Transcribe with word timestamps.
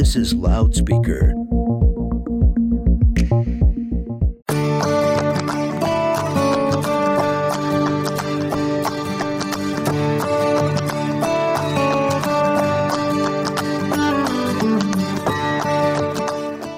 This 0.00 0.16
is 0.16 0.32
Loudspeaker. 0.32 1.34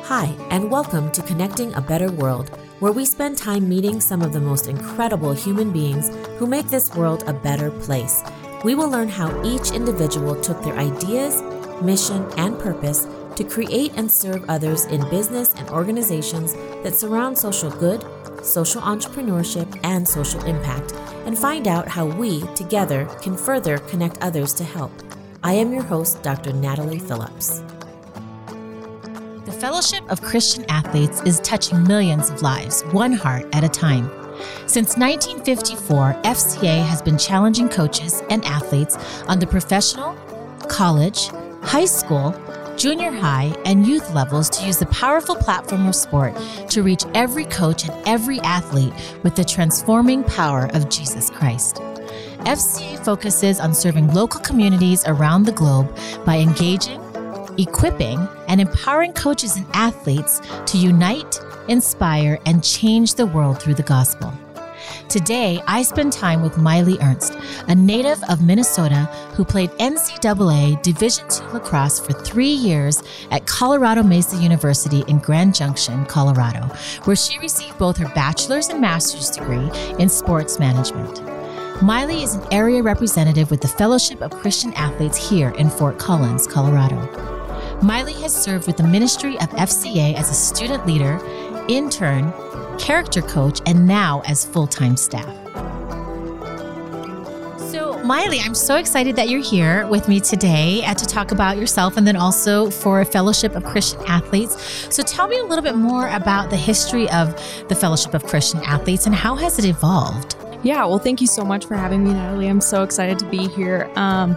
Hi, 0.02 0.34
and 0.50 0.68
welcome 0.68 1.12
to 1.12 1.22
Connecting 1.22 1.72
a 1.74 1.80
Better 1.80 2.10
World, 2.10 2.48
where 2.80 2.90
we 2.90 3.04
spend 3.04 3.38
time 3.38 3.68
meeting 3.68 4.00
some 4.00 4.22
of 4.22 4.32
the 4.32 4.40
most 4.40 4.66
incredible 4.66 5.32
human 5.32 5.70
beings 5.70 6.10
who 6.38 6.48
make 6.48 6.66
this 6.66 6.92
world 6.96 7.22
a 7.28 7.32
better 7.32 7.70
place. 7.70 8.24
We 8.64 8.74
will 8.74 8.88
learn 8.88 9.08
how 9.08 9.44
each 9.44 9.70
individual 9.70 10.34
took 10.40 10.60
their 10.64 10.76
ideas, 10.76 11.40
mission, 11.82 12.30
and 12.36 12.58
purpose 12.58 13.06
to 13.36 13.44
create 13.44 13.92
and 13.96 14.10
serve 14.10 14.44
others 14.48 14.84
in 14.86 15.08
business 15.08 15.54
and 15.54 15.68
organizations 15.70 16.54
that 16.82 16.94
surround 16.94 17.36
social 17.36 17.70
good, 17.70 18.04
social 18.42 18.82
entrepreneurship, 18.82 19.78
and 19.84 20.06
social 20.06 20.42
impact, 20.44 20.92
and 21.26 21.38
find 21.38 21.68
out 21.68 21.88
how 21.88 22.06
we, 22.06 22.42
together, 22.54 23.06
can 23.22 23.36
further 23.36 23.78
connect 23.78 24.22
others 24.22 24.52
to 24.54 24.64
help. 24.64 24.92
I 25.42 25.54
am 25.54 25.72
your 25.72 25.82
host, 25.82 26.22
Dr. 26.22 26.52
Natalie 26.52 26.98
Phillips. 26.98 27.62
The 29.44 29.52
Fellowship 29.52 30.08
of 30.10 30.22
Christian 30.22 30.64
Athletes 30.68 31.22
is 31.22 31.40
touching 31.40 31.82
millions 31.84 32.30
of 32.30 32.42
lives, 32.42 32.82
one 32.92 33.12
heart 33.12 33.46
at 33.52 33.64
a 33.64 33.68
time. 33.68 34.10
Since 34.66 34.96
1954, 34.96 36.16
FCA 36.24 36.84
has 36.84 37.02
been 37.02 37.18
challenging 37.18 37.68
coaches 37.68 38.22
and 38.30 38.44
athletes 38.44 38.96
on 39.28 39.38
the 39.38 39.46
professional, 39.46 40.14
college, 40.68 41.30
high 41.62 41.84
school, 41.84 42.34
junior 42.76 43.10
high, 43.10 43.54
and 43.64 43.86
youth 43.86 44.12
levels 44.14 44.50
to 44.50 44.66
use 44.66 44.78
the 44.78 44.86
powerful 44.86 45.36
platform 45.36 45.86
of 45.86 45.94
sport 45.94 46.36
to 46.68 46.82
reach 46.82 47.04
every 47.14 47.44
coach 47.46 47.88
and 47.88 48.08
every 48.08 48.40
athlete 48.40 48.92
with 49.22 49.36
the 49.36 49.44
transforming 49.44 50.24
power 50.24 50.68
of 50.74 50.88
Jesus 50.88 51.30
Christ. 51.30 51.76
FCA 52.44 53.04
focuses 53.04 53.60
on 53.60 53.72
serving 53.72 54.12
local 54.12 54.40
communities 54.40 55.04
around 55.06 55.44
the 55.44 55.52
globe 55.52 55.96
by 56.26 56.38
engaging, 56.38 57.00
equipping, 57.58 58.18
and 58.48 58.60
empowering 58.60 59.12
coaches 59.12 59.56
and 59.56 59.66
athletes 59.74 60.40
to 60.66 60.78
unite, 60.78 61.40
inspire, 61.68 62.38
and 62.46 62.64
change 62.64 63.14
the 63.14 63.26
world 63.26 63.62
through 63.62 63.74
the 63.74 63.82
gospel. 63.84 64.32
Today, 65.08 65.60
I 65.66 65.82
spend 65.82 66.12
time 66.12 66.42
with 66.42 66.58
Miley 66.58 66.98
Ernst, 67.00 67.36
a 67.68 67.74
native 67.74 68.22
of 68.28 68.42
Minnesota 68.42 69.04
who 69.34 69.44
played 69.44 69.70
NCAA 69.72 70.82
Division 70.82 71.26
II 71.30 71.52
lacrosse 71.52 72.00
for 72.00 72.12
three 72.12 72.46
years 72.52 73.02
at 73.30 73.46
Colorado 73.46 74.02
Mesa 74.02 74.36
University 74.36 75.04
in 75.08 75.18
Grand 75.18 75.54
Junction, 75.54 76.06
Colorado, 76.06 76.60
where 77.04 77.16
she 77.16 77.38
received 77.38 77.78
both 77.78 77.96
her 77.96 78.08
bachelor's 78.14 78.68
and 78.68 78.80
master's 78.80 79.30
degree 79.30 79.70
in 79.98 80.08
sports 80.08 80.58
management. 80.58 81.22
Miley 81.82 82.22
is 82.22 82.36
an 82.36 82.46
area 82.52 82.82
representative 82.82 83.50
with 83.50 83.60
the 83.60 83.68
Fellowship 83.68 84.22
of 84.22 84.30
Christian 84.30 84.72
Athletes 84.74 85.16
here 85.16 85.50
in 85.50 85.68
Fort 85.68 85.98
Collins, 85.98 86.46
Colorado. 86.46 87.00
Miley 87.82 88.12
has 88.14 88.32
served 88.32 88.68
with 88.68 88.76
the 88.76 88.84
ministry 88.84 89.34
of 89.40 89.48
FCA 89.50 90.14
as 90.14 90.30
a 90.30 90.34
student 90.34 90.86
leader, 90.86 91.20
intern, 91.68 92.32
character 92.82 93.22
coach, 93.22 93.60
and 93.64 93.86
now 93.86 94.22
as 94.26 94.44
full 94.44 94.66
time 94.66 94.96
staff. 94.96 95.34
So, 97.70 97.98
Miley, 98.04 98.40
I'm 98.40 98.54
so 98.54 98.76
excited 98.76 99.16
that 99.16 99.28
you're 99.28 99.42
here 99.42 99.86
with 99.86 100.08
me 100.08 100.20
today 100.20 100.84
uh, 100.84 100.92
to 100.92 101.06
talk 101.06 101.30
about 101.30 101.56
yourself 101.56 101.96
and 101.96 102.06
then 102.06 102.16
also 102.16 102.68
for 102.68 103.00
a 103.00 103.04
Fellowship 103.04 103.54
of 103.54 103.64
Christian 103.64 104.02
Athletes. 104.06 104.60
So, 104.94 105.02
tell 105.02 105.28
me 105.28 105.38
a 105.38 105.44
little 105.44 105.62
bit 105.62 105.76
more 105.76 106.08
about 106.08 106.50
the 106.50 106.56
history 106.56 107.08
of 107.10 107.34
the 107.68 107.74
Fellowship 107.74 108.14
of 108.14 108.26
Christian 108.26 108.60
Athletes 108.64 109.06
and 109.06 109.14
how 109.14 109.36
has 109.36 109.58
it 109.58 109.64
evolved? 109.64 110.36
Yeah, 110.64 110.84
well, 110.84 110.98
thank 110.98 111.20
you 111.20 111.26
so 111.26 111.44
much 111.44 111.64
for 111.66 111.76
having 111.76 112.04
me, 112.04 112.12
Natalie. 112.12 112.48
I'm 112.48 112.60
so 112.60 112.82
excited 112.82 113.18
to 113.20 113.24
be 113.26 113.48
here. 113.48 113.90
Um, 113.94 114.36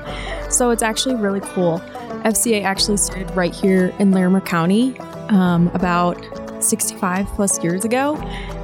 so, 0.49 0.69
it's 0.69 0.83
actually 0.83 1.15
really 1.15 1.41
cool. 1.41 1.79
FCA 2.23 2.63
actually 2.63 2.97
started 2.97 3.29
right 3.35 3.53
here 3.53 3.93
in 3.99 4.11
Larimer 4.11 4.41
County 4.41 4.97
um, 5.29 5.69
about 5.73 6.44
65 6.61 7.27
plus 7.27 7.63
years 7.63 7.85
ago. 7.85 8.15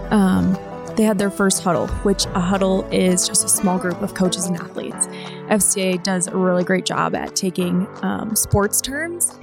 Um, 0.10 0.58
they 0.96 1.04
had 1.04 1.18
their 1.18 1.32
first 1.32 1.64
huddle, 1.64 1.88
which 2.04 2.26
a 2.28 2.40
huddle 2.40 2.84
is 2.92 3.28
just 3.28 3.46
a 3.46 3.50
small 3.50 3.80
group 3.80 4.02
of 4.02 4.14
coaches 4.14 4.46
and 4.46 4.58
athletes. 4.58 5.08
FCA 5.48 6.02
does 6.04 6.28
a 6.28 6.36
really 6.36 6.64
great 6.64 6.86
job 6.86 7.16
at 7.16 7.36
taking 7.36 7.88
um, 8.04 8.36
sports 8.36 8.82
terms 8.82 9.40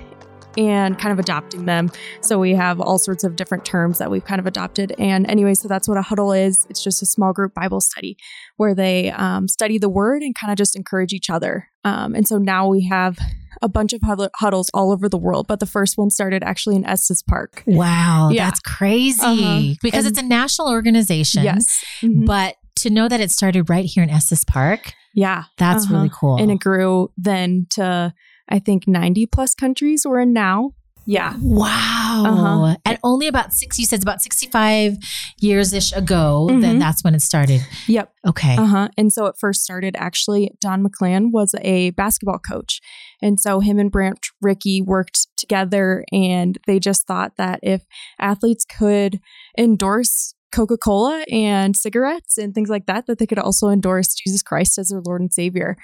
and 0.57 0.99
kind 0.99 1.13
of 1.13 1.19
adopting 1.19 1.67
them. 1.67 1.91
So 2.21 2.39
we 2.39 2.55
have 2.55 2.81
all 2.81 2.99
sorts 2.99 3.25
of 3.25 3.37
different 3.37 3.65
terms 3.65 3.99
that 3.99 4.11
we've 4.11 4.25
kind 4.25 4.41
of 4.41 4.47
adopted. 4.47 4.95
And 4.99 5.29
anyway, 5.31 5.55
so 5.55 5.69
that's 5.69 5.89
what 5.89 5.99
a 5.99 6.03
huddle 6.03 6.33
is. 6.33 6.67
It's 6.71 6.83
just 6.83 7.03
a 7.03 7.07
small 7.07 7.33
group 7.33 7.55
Bible 7.55 7.81
study 7.81 8.17
where 8.57 8.75
they 8.75 9.11
um, 9.13 9.49
study 9.49 9.79
the 9.79 9.89
word 9.89 10.23
and 10.23 10.35
kind 10.35 10.51
of 10.51 10.57
just 10.57 10.75
encourage 10.75 11.13
each 11.13 11.31
other. 11.31 11.69
Um, 11.85 12.15
and 12.15 12.27
so 12.27 12.39
now 12.39 12.69
we 12.69 12.87
have 12.87 13.19
a 13.61 13.69
bunch 13.69 13.93
of 13.93 14.01
huddles 14.37 14.71
all 14.73 14.93
over 14.93 15.09
the 15.09 15.19
world, 15.19 15.47
but 15.47 15.61
the 15.61 15.67
first 15.67 15.99
one 15.99 16.11
started 16.11 16.43
actually 16.43 16.77
in 16.77 16.85
Estes 16.85 17.23
Park. 17.23 17.63
Wow, 17.67 18.31
yeah. 18.33 18.47
that's 18.47 18.61
crazy 18.61 19.21
uh-huh. 19.21 19.75
because 19.83 20.07
and 20.07 20.13
it's 20.13 20.23
a 20.23 20.27
national 20.27 20.69
organization. 20.69 21.43
Yes. 21.43 21.85
Mm-hmm. 22.01 22.25
But 22.25 22.57
to 22.77 22.91
know 22.91 23.09
that 23.09 23.21
it 23.21 23.31
started 23.31 23.69
right 23.69 23.85
here 23.85 24.03
in 24.03 24.11
Estes 24.11 24.45
Park. 24.45 24.93
Yeah. 25.15 25.45
That's 25.57 25.85
uh-huh. 25.87 25.95
really 25.95 26.11
cool. 26.13 26.37
And 26.37 26.51
it 26.51 26.61
grew 26.61 27.11
then 27.17 27.67
to, 27.71 28.15
I 28.49 28.59
think, 28.59 28.87
90 28.87 29.27
plus 29.27 29.55
countries 29.55 30.05
we're 30.07 30.21
in 30.21 30.33
now. 30.33 30.73
Yeah. 31.09 31.37
Wow. 31.41 32.25
Uh-huh. 32.27 32.77
And 32.85 32.99
only 33.03 33.29
about 33.29 33.55
six, 33.55 33.79
you 33.79 33.87
said 33.87 34.03
about 34.03 34.21
65 34.21 34.99
years 35.41 35.73
ish 35.73 35.91
ago, 35.95 36.49
mm-hmm. 36.51 36.61
then 36.61 36.79
that's 36.79 37.03
when 37.03 37.15
it 37.15 37.23
started. 37.23 37.63
Yep. 37.87 38.13
Okay. 38.27 38.57
Uh 38.57 38.67
huh. 38.67 38.89
And 38.99 39.11
so 39.11 39.25
it 39.25 39.37
first 39.41 39.63
started 39.63 39.97
actually, 39.97 40.51
Don 40.61 40.85
McClanen 40.85 41.31
was 41.33 41.55
a 41.63 41.93
basketball 41.93 42.39
coach. 42.39 42.81
And 43.23 43.41
so 43.41 43.61
him 43.61 43.79
and 43.79 43.91
Branch 43.91 44.21
Rickey 44.43 44.83
worked 44.83 45.29
together 45.39 46.05
and 46.13 46.59
they 46.67 46.79
just 46.79 47.07
thought 47.07 47.39
that 47.39 47.61
if 47.63 47.87
athletes 48.19 48.67
could 48.67 49.19
endorse 49.57 50.35
Coca 50.53 50.77
Cola 50.77 51.25
and 51.31 51.77
cigarettes 51.77 52.39
and 52.39 52.55
things 52.55 52.69
like 52.69 52.87
that, 52.87 53.07
that 53.07 53.19
they 53.19 53.27
could 53.27 53.39
also 53.39 53.69
endorse 53.69 54.15
Jesus 54.15 54.43
Christ 54.43 54.79
as 54.79 54.89
their 54.89 55.03
Lord 55.05 55.21
and 55.21 55.33
Savior. 55.33 55.77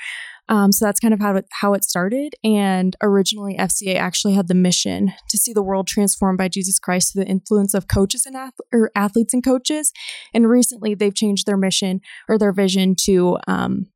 Um, 0.48 0.72
so 0.72 0.84
that's 0.84 1.00
kind 1.00 1.14
of 1.14 1.20
how 1.20 1.36
it, 1.36 1.46
how 1.60 1.74
it 1.74 1.84
started. 1.84 2.34
And 2.44 2.96
originally, 3.02 3.56
FCA 3.56 3.96
actually 3.96 4.34
had 4.34 4.48
the 4.48 4.54
mission 4.54 5.12
to 5.30 5.38
see 5.38 5.52
the 5.52 5.62
world 5.62 5.86
transformed 5.86 6.38
by 6.38 6.48
Jesus 6.48 6.78
Christ 6.78 7.12
through 7.12 7.24
the 7.24 7.30
influence 7.30 7.72
of 7.72 7.88
coaches 7.88 8.26
and 8.26 8.36
ath- 8.36 8.60
or 8.72 8.90
athletes 8.94 9.32
and 9.32 9.42
coaches. 9.42 9.92
And 10.34 10.48
recently, 10.48 10.94
they've 10.94 11.14
changed 11.14 11.46
their 11.46 11.56
mission 11.56 12.00
or 12.28 12.38
their 12.38 12.52
vision 12.52 12.94
to 13.04 13.38
um, 13.46 13.86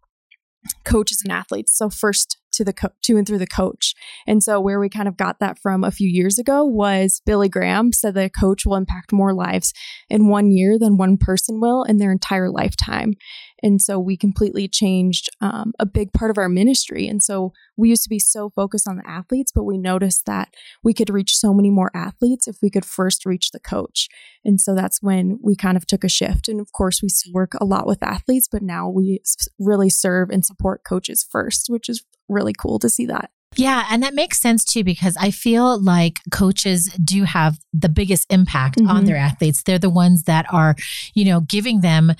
coaches 0.84 1.20
and 1.22 1.32
athletes. 1.32 1.76
So 1.76 1.90
first 1.90 2.38
to 2.58 2.64
the 2.64 2.72
co- 2.72 2.92
to 3.02 3.16
and 3.16 3.26
through 3.26 3.38
the 3.38 3.46
coach. 3.46 3.94
And 4.26 4.42
so 4.42 4.60
where 4.60 4.78
we 4.78 4.88
kind 4.88 5.08
of 5.08 5.16
got 5.16 5.40
that 5.40 5.58
from 5.58 5.82
a 5.82 5.90
few 5.90 6.08
years 6.08 6.38
ago 6.38 6.64
was 6.64 7.22
Billy 7.24 7.48
Graham 7.48 7.92
said 7.92 8.16
a 8.16 8.28
coach 8.28 8.66
will 8.66 8.76
impact 8.76 9.12
more 9.12 9.32
lives 9.32 9.72
in 10.10 10.28
one 10.28 10.50
year 10.50 10.78
than 10.78 10.96
one 10.96 11.16
person 11.16 11.60
will 11.60 11.84
in 11.84 11.96
their 11.96 12.12
entire 12.12 12.50
lifetime. 12.50 13.14
And 13.62 13.80
so 13.82 13.98
we 13.98 14.16
completely 14.16 14.68
changed 14.68 15.28
um, 15.40 15.72
a 15.78 15.86
big 15.86 16.12
part 16.12 16.30
of 16.30 16.38
our 16.38 16.48
ministry. 16.48 17.08
And 17.08 17.22
so 17.22 17.52
we 17.76 17.88
used 17.88 18.04
to 18.04 18.08
be 18.08 18.18
so 18.18 18.50
focused 18.50 18.86
on 18.86 18.96
the 18.96 19.08
athletes, 19.08 19.52
but 19.52 19.64
we 19.64 19.78
noticed 19.78 20.26
that 20.26 20.54
we 20.84 20.94
could 20.94 21.10
reach 21.10 21.34
so 21.36 21.52
many 21.52 21.70
more 21.70 21.90
athletes 21.94 22.46
if 22.46 22.56
we 22.62 22.70
could 22.70 22.84
first 22.84 23.26
reach 23.26 23.50
the 23.50 23.60
coach. 23.60 24.08
And 24.44 24.60
so 24.60 24.74
that's 24.74 25.02
when 25.02 25.38
we 25.42 25.56
kind 25.56 25.76
of 25.76 25.86
took 25.86 26.04
a 26.04 26.08
shift. 26.08 26.48
And 26.48 26.60
of 26.60 26.72
course, 26.72 27.02
we 27.02 27.08
still 27.08 27.32
work 27.32 27.52
a 27.60 27.64
lot 27.64 27.86
with 27.86 28.02
athletes, 28.02 28.48
but 28.50 28.62
now 28.62 28.88
we 28.88 29.20
really 29.58 29.90
serve 29.90 30.30
and 30.30 30.44
support 30.44 30.82
coaches 30.84 31.26
first, 31.28 31.66
which 31.68 31.88
is 31.88 32.04
really 32.28 32.52
cool 32.52 32.78
to 32.80 32.88
see 32.88 33.06
that. 33.06 33.30
Yeah, 33.56 33.86
and 33.90 34.02
that 34.02 34.14
makes 34.14 34.40
sense 34.40 34.64
too 34.64 34.84
because 34.84 35.16
I 35.18 35.30
feel 35.30 35.82
like 35.82 36.20
coaches 36.30 36.90
do 37.02 37.24
have 37.24 37.58
the 37.72 37.88
biggest 37.88 38.26
impact 38.30 38.78
mm-hmm. 38.78 38.90
on 38.90 39.04
their 39.04 39.16
athletes. 39.16 39.62
They're 39.62 39.78
the 39.78 39.90
ones 39.90 40.24
that 40.24 40.46
are, 40.52 40.76
you 41.14 41.24
know, 41.24 41.40
giving 41.40 41.80
them 41.80 42.12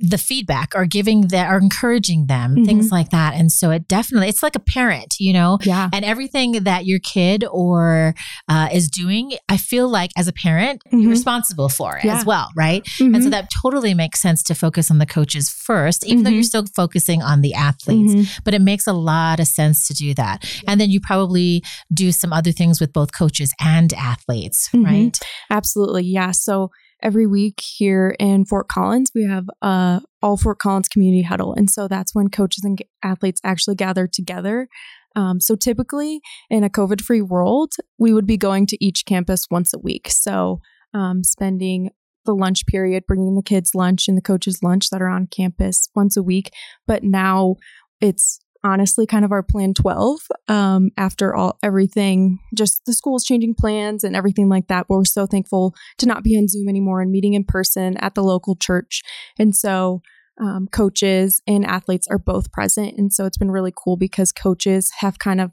the 0.00 0.18
feedback 0.18 0.72
or 0.74 0.86
giving 0.86 1.28
that 1.28 1.50
or 1.50 1.58
encouraging 1.58 2.26
them 2.26 2.54
mm-hmm. 2.54 2.64
things 2.64 2.92
like 2.92 3.10
that 3.10 3.34
and 3.34 3.50
so 3.50 3.70
it 3.70 3.88
definitely 3.88 4.28
it's 4.28 4.42
like 4.42 4.54
a 4.54 4.60
parent 4.60 5.16
you 5.18 5.32
know 5.32 5.58
yeah 5.62 5.88
and 5.92 6.04
everything 6.04 6.52
that 6.64 6.86
your 6.86 7.00
kid 7.00 7.44
or 7.50 8.14
uh, 8.48 8.68
is 8.72 8.88
doing 8.88 9.32
i 9.48 9.56
feel 9.56 9.88
like 9.88 10.10
as 10.16 10.28
a 10.28 10.32
parent 10.32 10.82
mm-hmm. 10.86 11.00
you're 11.00 11.10
responsible 11.10 11.68
for 11.68 11.96
it 11.96 12.04
yeah. 12.04 12.16
as 12.16 12.24
well 12.24 12.48
right 12.56 12.84
mm-hmm. 12.84 13.14
and 13.14 13.24
so 13.24 13.30
that 13.30 13.48
totally 13.62 13.92
makes 13.92 14.20
sense 14.20 14.42
to 14.42 14.54
focus 14.54 14.90
on 14.90 14.98
the 14.98 15.06
coaches 15.06 15.50
first 15.50 16.06
even 16.06 16.22
though 16.22 16.30
you're 16.30 16.42
mm-hmm. 16.42 16.46
still 16.46 16.66
focusing 16.76 17.20
on 17.20 17.40
the 17.40 17.52
athletes 17.54 18.14
mm-hmm. 18.14 18.40
but 18.44 18.54
it 18.54 18.62
makes 18.62 18.86
a 18.86 18.92
lot 18.92 19.40
of 19.40 19.48
sense 19.48 19.88
to 19.88 19.94
do 19.94 20.14
that 20.14 20.48
and 20.68 20.80
then 20.80 20.90
you 20.90 21.00
probably 21.00 21.62
do 21.92 22.12
some 22.12 22.32
other 22.32 22.52
things 22.52 22.80
with 22.80 22.92
both 22.92 23.12
coaches 23.12 23.52
and 23.60 23.92
athletes 23.94 24.68
mm-hmm. 24.68 24.84
right 24.84 25.18
absolutely 25.50 26.04
yeah 26.04 26.30
so 26.30 26.70
every 27.02 27.26
week 27.26 27.60
here 27.60 28.16
in 28.18 28.44
Fort 28.44 28.68
Collins, 28.68 29.10
we 29.14 29.24
have 29.24 29.46
uh, 29.62 30.00
all 30.22 30.36
Fort 30.36 30.58
Collins 30.58 30.88
community 30.88 31.22
huddle. 31.22 31.54
And 31.54 31.70
so 31.70 31.88
that's 31.88 32.14
when 32.14 32.28
coaches 32.28 32.64
and 32.64 32.80
athletes 33.02 33.40
actually 33.44 33.76
gather 33.76 34.06
together 34.06 34.68
Um, 35.16 35.40
so 35.40 35.56
typically 35.56 36.20
in 36.48 36.64
a 36.64 36.70
COVID 36.70 37.00
free 37.00 37.22
world, 37.22 37.72
we 37.98 38.12
would 38.12 38.26
be 38.26 38.36
going 38.36 38.66
to 38.66 38.84
each 38.84 39.04
campus 39.04 39.46
once 39.50 39.72
a 39.74 39.78
week. 39.78 40.08
So 40.10 40.60
um, 40.94 41.24
spending 41.24 41.90
the 42.24 42.34
lunch 42.34 42.66
period, 42.66 43.04
bringing 43.06 43.34
the 43.34 43.42
kids 43.42 43.74
lunch 43.74 44.06
and 44.06 44.16
the 44.16 44.22
coaches 44.22 44.62
lunch 44.62 44.90
that 44.90 45.02
are 45.02 45.08
on 45.08 45.26
campus 45.26 45.88
once 45.94 46.16
a 46.16 46.22
week. 46.22 46.50
But 46.86 47.02
now 47.02 47.56
it's 48.00 48.38
honestly 48.64 49.06
kind 49.06 49.24
of 49.24 49.32
our 49.32 49.42
plan 49.42 49.72
12 49.72 50.18
um, 50.48 50.90
after 50.96 51.34
all 51.34 51.58
everything 51.62 52.38
just 52.54 52.84
the 52.86 52.92
school's 52.92 53.24
changing 53.24 53.54
plans 53.54 54.02
and 54.02 54.16
everything 54.16 54.48
like 54.48 54.66
that 54.66 54.86
but 54.88 54.96
we're 54.96 55.04
so 55.04 55.26
thankful 55.26 55.74
to 55.96 56.06
not 56.06 56.24
be 56.24 56.36
on 56.36 56.48
zoom 56.48 56.68
anymore 56.68 57.00
and 57.00 57.10
meeting 57.10 57.34
in 57.34 57.44
person 57.44 57.96
at 57.98 58.14
the 58.14 58.22
local 58.22 58.56
church. 58.56 59.02
And 59.38 59.54
so 59.54 60.02
um, 60.40 60.68
coaches 60.70 61.42
and 61.46 61.64
athletes 61.64 62.06
are 62.08 62.18
both 62.18 62.52
present 62.52 62.96
and 62.96 63.12
so 63.12 63.26
it's 63.26 63.38
been 63.38 63.50
really 63.50 63.72
cool 63.76 63.96
because 63.96 64.30
coaches 64.30 64.92
have 65.00 65.18
kind 65.18 65.40
of 65.40 65.50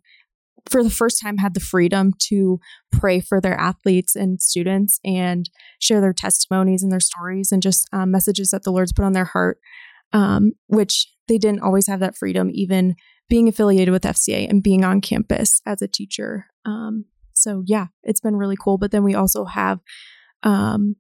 for 0.70 0.84
the 0.84 0.90
first 0.90 1.22
time 1.22 1.38
had 1.38 1.54
the 1.54 1.60
freedom 1.60 2.12
to 2.18 2.60
pray 2.92 3.20
for 3.20 3.40
their 3.40 3.60
athletes 3.60 4.16
and 4.16 4.42
students 4.42 5.00
and 5.06 5.50
share 5.80 6.02
their 6.02 6.14
testimonies 6.14 6.82
and 6.82 6.92
their 6.92 7.00
stories 7.00 7.52
and 7.52 7.62
just 7.62 7.88
um, 7.94 8.12
messages 8.12 8.50
that 8.50 8.64
the 8.64 8.72
Lord's 8.72 8.92
put 8.92 9.06
on 9.06 9.14
their 9.14 9.26
heart, 9.26 9.60
um, 10.14 10.52
which 10.68 11.08
they 11.28 11.38
didn't 11.38 11.62
always 11.62 11.88
have 11.88 12.00
that 12.00 12.18
freedom, 12.18 12.50
even 12.54 12.96
being 13.30 13.48
affiliated 13.48 13.92
with 13.92 14.04
FCA 14.04 14.50
and 14.50 14.62
being 14.62 14.84
on 14.84 15.02
campus 15.02 15.62
as 15.66 15.82
a 15.82 15.88
teacher. 15.88 16.48
Um, 16.66 17.06
so, 17.34 17.64
yeah, 17.66 17.88
it's 18.04 18.22
been 18.22 18.36
really 18.36 18.56
cool. 18.60 18.78
But 18.78 18.92
then 18.92 19.04
we 19.04 19.16
also 19.16 19.46
have 19.46 19.80
um, 20.44 20.96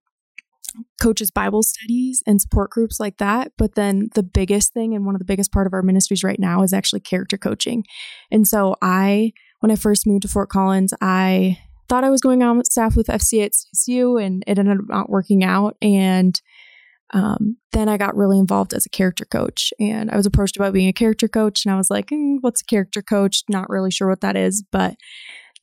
coaches 0.99 1.31
bible 1.31 1.63
studies 1.63 2.21
and 2.27 2.41
support 2.41 2.69
groups 2.69 2.99
like 2.99 3.17
that 3.17 3.53
but 3.57 3.75
then 3.75 4.09
the 4.13 4.23
biggest 4.23 4.73
thing 4.73 4.93
and 4.93 5.05
one 5.05 5.15
of 5.15 5.19
the 5.19 5.25
biggest 5.25 5.49
part 5.49 5.65
of 5.65 5.71
our 5.71 5.81
ministries 5.81 6.21
right 6.21 6.39
now 6.39 6.63
is 6.63 6.73
actually 6.73 6.99
character 6.99 7.37
coaching 7.37 7.81
and 8.29 8.45
so 8.45 8.75
i 8.81 9.31
when 9.65 9.71
I 9.71 9.75
first 9.77 10.05
moved 10.05 10.21
to 10.21 10.27
Fort 10.27 10.49
Collins, 10.49 10.93
I 11.01 11.57
thought 11.89 12.03
I 12.03 12.11
was 12.11 12.21
going 12.21 12.43
on 12.43 12.63
staff 12.65 12.95
with 12.95 13.07
FCA 13.07 13.45
at 13.45 13.53
CSU 13.53 14.23
and 14.23 14.43
it 14.45 14.59
ended 14.59 14.77
up 14.77 14.85
not 14.87 15.09
working 15.09 15.43
out. 15.43 15.75
And 15.81 16.39
um, 17.13 17.57
then 17.71 17.87
I 17.87 17.97
got 17.97 18.15
really 18.15 18.39
involved 18.39 18.73
as 18.73 18.85
a 18.85 18.89
character 18.89 19.25
coach 19.25 19.71
and 19.79 20.09
I 20.09 20.17
was 20.17 20.25
approached 20.25 20.57
about 20.57 20.73
being 20.73 20.87
a 20.87 20.93
character 20.93 21.27
coach. 21.27 21.65
And 21.65 21.73
I 21.73 21.77
was 21.77 21.89
like, 21.89 22.07
mm, 22.07 22.37
what's 22.41 22.61
a 22.61 22.65
character 22.65 23.01
coach? 23.01 23.43
Not 23.49 23.69
really 23.69 23.91
sure 23.91 24.09
what 24.09 24.21
that 24.21 24.35
is. 24.35 24.63
But 24.71 24.95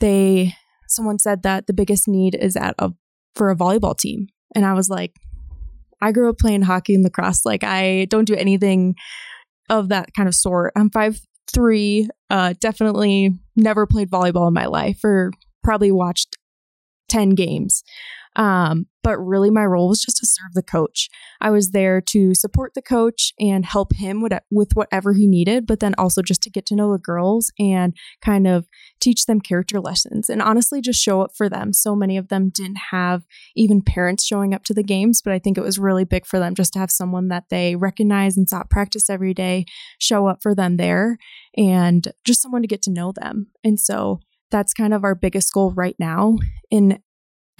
they, 0.01 0.55
someone 0.89 1.19
said 1.19 1.43
that 1.43 1.67
the 1.67 1.73
biggest 1.73 2.07
need 2.07 2.35
is 2.35 2.57
at 2.57 2.75
a, 2.79 2.91
for 3.35 3.51
a 3.51 3.57
volleyball 3.57 3.97
team. 3.97 4.29
And 4.55 4.65
I 4.65 4.75
was 4.75 4.89
like, 4.89 5.13
I 6.01 6.13
grew 6.13 6.29
up 6.29 6.39
playing 6.39 6.63
hockey 6.63 6.95
and 6.95 7.05
lacrosse. 7.05 7.45
Like 7.45 7.65
I 7.65 8.07
don't 8.11 8.25
do 8.25 8.35
anything 8.35 8.95
of 9.69 9.89
that 9.89 10.11
kind 10.17 10.29
of 10.29 10.35
sort. 10.35 10.73
I'm 10.77 10.91
five 10.91 11.19
three, 11.53 12.09
uh, 12.31 12.55
definitely 12.61 13.39
never 13.57 13.87
played 13.87 14.11
volleyball 14.11 14.49
in 14.49 14.55
my 14.55 14.67
life 14.67 15.01
or 15.05 15.33
probably 15.63 15.93
watched 15.93 16.37
10 17.09 17.31
games. 17.31 17.83
Um, 18.37 18.87
but 19.03 19.19
really, 19.19 19.51
my 19.51 19.65
role 19.65 19.89
was 19.89 20.01
just 20.01 20.19
to 20.19 20.27
serve 20.27 20.55
the 20.55 20.63
coach. 20.63 21.09
I 21.41 21.51
was 21.51 21.73
there 21.73 22.01
to 22.01 22.35
support 22.35 22.73
the 22.75 22.83
coach 22.83 23.33
and 23.39 23.67
help 23.67 23.95
him 23.95 24.23
with, 24.23 24.73
whatever 24.75 25.13
he 25.13 25.27
needed, 25.27 25.67
but 25.67 25.81
then 25.81 25.95
also 25.99 26.23
just 26.23 26.43
to 26.45 26.51
get 26.51 26.65
to 26.67 26.77
know 26.77 26.93
the 26.93 26.99
girls 26.99 27.51
and 27.59 27.95
kind 28.23 28.47
of 28.47 28.67
teach 29.01 29.27
them 29.27 29.41
character 29.41 29.81
lessons 29.81 30.31
and 30.31 30.41
honestly 30.41 30.81
just 30.81 31.03
show 31.03 31.21
up 31.21 31.33
for 31.37 31.49
them. 31.49 31.73
So 31.73 31.97
many 31.97 32.17
of 32.17 32.29
them 32.29 32.49
didn't 32.49 32.79
have 32.91 33.23
even 33.57 33.83
parents 33.83 34.25
showing 34.25 34.55
up 34.55 34.65
to 34.65 34.75
the 34.75 34.85
games, 34.85 35.21
but 35.23 35.33
I 35.33 35.39
think 35.39 35.59
it 35.59 35.65
was 35.65 35.79
really 35.79 36.05
big 36.05 36.25
for 36.25 36.39
them 36.39 36.55
just 36.55 36.73
to 36.75 36.79
have 36.79 36.91
someone 36.91 37.29
that 37.29 37.45
they 37.51 37.75
recognize 37.75 38.37
and 38.37 38.49
saw 38.49 38.63
practice 38.63 39.11
every 39.11 39.35
day 39.35 39.67
show 39.99 40.29
up 40.29 40.43
for 40.43 40.55
them 40.55 40.77
there 40.77 41.19
and 41.57 42.13
just 42.25 42.41
someone 42.41 42.63
to 42.63 42.69
get 42.69 42.83
to 42.83 42.93
know 42.93 43.13
them. 43.13 43.49
And 43.65 43.81
so 43.81 44.21
that's 44.51 44.73
kind 44.75 44.95
of 44.95 45.03
our 45.03 45.15
biggest 45.15 45.53
goal 45.53 45.73
right 45.73 45.97
now 45.99 46.39
in 46.71 47.01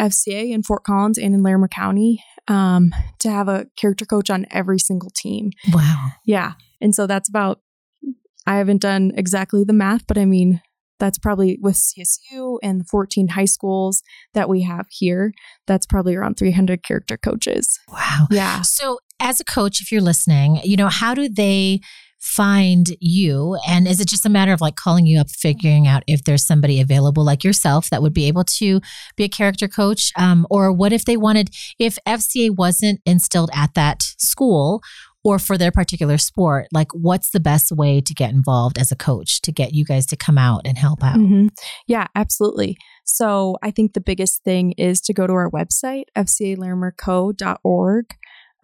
FCA 0.01 0.51
in 0.51 0.63
Fort 0.63 0.85
Collins 0.85 1.19
and 1.19 1.35
in 1.35 1.43
Larimer 1.43 1.69
County 1.69 2.23
um, 2.49 2.95
to 3.21 3.31
have 3.31 3.49
a 3.49 3.67
character 3.77 4.05
coach 4.05 4.31
on 4.31 4.47
every 4.51 4.79
single 4.79 5.11
team. 5.11 5.51
Wow. 5.73 6.11
Yeah. 6.25 6.53
And 6.81 6.95
so 6.95 7.07
that's 7.07 7.29
about, 7.29 7.61
I 8.47 8.57
haven't 8.57 8.83
done 8.83 9.13
exactly 9.17 9.65
the 9.65 9.73
math, 9.73 10.07
but 10.07 10.19
I 10.19 10.25
mean, 10.25 10.61
that's 10.99 11.19
probably 11.19 11.59
with 11.61 11.75
CSU 11.75 12.59
and 12.63 12.81
the 12.81 12.85
14 12.85 13.29
high 13.29 13.45
schools 13.45 14.03
that 14.35 14.49
we 14.49 14.63
have 14.63 14.87
here, 14.89 15.33
that's 15.67 15.85
probably 15.85 16.15
around 16.15 16.37
300 16.37 16.85
character 16.85 17.17
coaches. 17.17 17.79
Wow. 17.89 18.29
Yeah. 18.31 18.63
So, 18.63 18.99
as 19.19 19.41
a 19.41 19.45
coach, 19.45 19.81
if 19.81 19.91
you're 19.91 20.01
listening, 20.01 20.61
you 20.65 20.77
know, 20.77 20.89
how 20.89 21.15
do 21.15 21.29
they 21.29 21.81
find 22.23 22.97
you? 23.01 23.59
And 23.67 23.89
is 23.89 24.01
it 24.01 24.07
just 24.07 24.25
a 24.25 24.29
matter 24.29 24.53
of 24.53 24.61
like 24.61 24.77
calling 24.77 25.07
you 25.07 25.19
up, 25.21 25.29
figuring 25.29 25.89
out 25.89 26.05
if 26.07 26.23
there's 26.23 26.47
somebody 26.47 26.81
available 26.81 27.25
like 27.25 27.43
yourself 27.43 27.91
that 27.91 28.01
would 28.01 28.15
be 28.15 28.29
able 28.29 28.45
to 28.45 28.81
be 29.17 29.25
a 29.25 29.29
character 29.29 29.67
coach? 29.67 30.13
Um, 30.17 30.47
or 30.49 30.73
what 30.73 30.93
if 30.93 31.05
they 31.05 31.17
wanted, 31.17 31.51
if 31.81 31.99
FCA 32.07 32.57
wasn't 32.57 33.01
instilled 33.05 33.51
at 33.53 33.75
that 33.75 34.03
school 34.19 34.83
or 35.25 35.41
for 35.41 35.59
their 35.59 35.73
particular 35.73 36.17
sport, 36.17 36.69
like 36.73 36.93
what's 36.95 37.31
the 37.31 37.41
best 37.41 37.73
way 37.73 38.01
to 38.01 38.15
get 38.15 38.31
involved 38.31 38.79
as 38.79 38.93
a 38.93 38.97
coach 38.97 39.43
to 39.43 39.51
get 39.51 39.75
you 39.75 39.85
guys 39.85 40.07
to 40.07 40.17
come 40.17 40.39
out 40.39 40.63
and 40.65 40.79
help 40.79 41.03
out? 41.03 41.17
Mm-hmm. 41.17 41.49
Yeah, 41.89 42.07
absolutely. 42.15 42.77
So 43.05 43.57
I 43.65 43.73
think 43.73 43.95
the 43.95 44.01
biggest 44.01 44.45
thing 44.45 44.73
is 44.79 45.01
to 45.03 45.13
go 45.13 45.27
to 45.27 45.33
our 45.33 45.51
website, 45.51 46.05
fcalarimerco.org. 46.17 48.07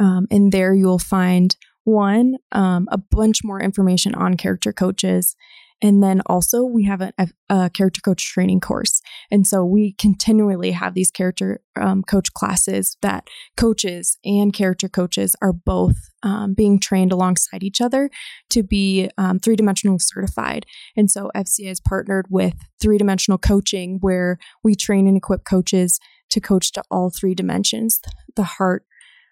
Um, 0.01 0.29
and 0.31 0.53
there 0.53 0.75
you'll 0.75 1.01
find 1.01 1.57
one, 1.89 2.35
um, 2.53 2.87
a 2.91 2.99
bunch 2.99 3.43
more 3.43 3.61
information 3.61 4.15
on 4.15 4.37
character 4.37 4.73
coaches. 4.73 5.35
And 5.81 6.03
then 6.03 6.23
also, 6.27 6.65
we 6.65 6.85
have 6.87 7.01
a, 7.01 7.13
a, 7.49 7.71
character 7.71 8.01
coach 8.01 8.25
training 8.33 8.59
course. 8.59 9.01
And 9.31 9.47
so 9.47 9.65
we 9.65 9.93
continually 9.93 10.73
have 10.73 10.95
these 10.95 11.13
character 11.13 11.61
um, 11.81 12.03
coach 12.03 12.33
classes 12.35 12.97
that 13.01 13.29
coaches 13.57 14.19
and 14.25 14.53
character 14.53 14.89
coaches 14.89 15.37
are 15.41 15.53
both 15.53 15.97
um, 16.25 16.55
being 16.55 16.81
trained 16.81 17.13
alongside 17.13 17.63
each 17.63 17.81
other 17.81 18.11
to 18.51 18.65
be 18.65 19.09
um, 19.19 19.39
three 19.39 19.55
dimensional 19.55 19.99
certified. 20.01 20.67
And 20.97 21.09
so 21.09 21.31
FCA 21.37 21.69
has 21.69 21.81
partnered 21.81 22.27
with 22.29 22.55
three 22.83 22.99
dimensional 22.99 23.39
coaching, 23.39 23.99
where 24.01 24.39
we 24.65 24.75
train 24.75 25.07
and 25.07 25.17
equip 25.17 25.45
coaches 25.45 26.01
to 26.31 26.41
coach 26.41 26.73
to 26.73 26.83
all 26.91 27.11
three 27.11 27.37
dimensions 27.37 28.01
the 28.35 28.43
heart, 28.43 28.85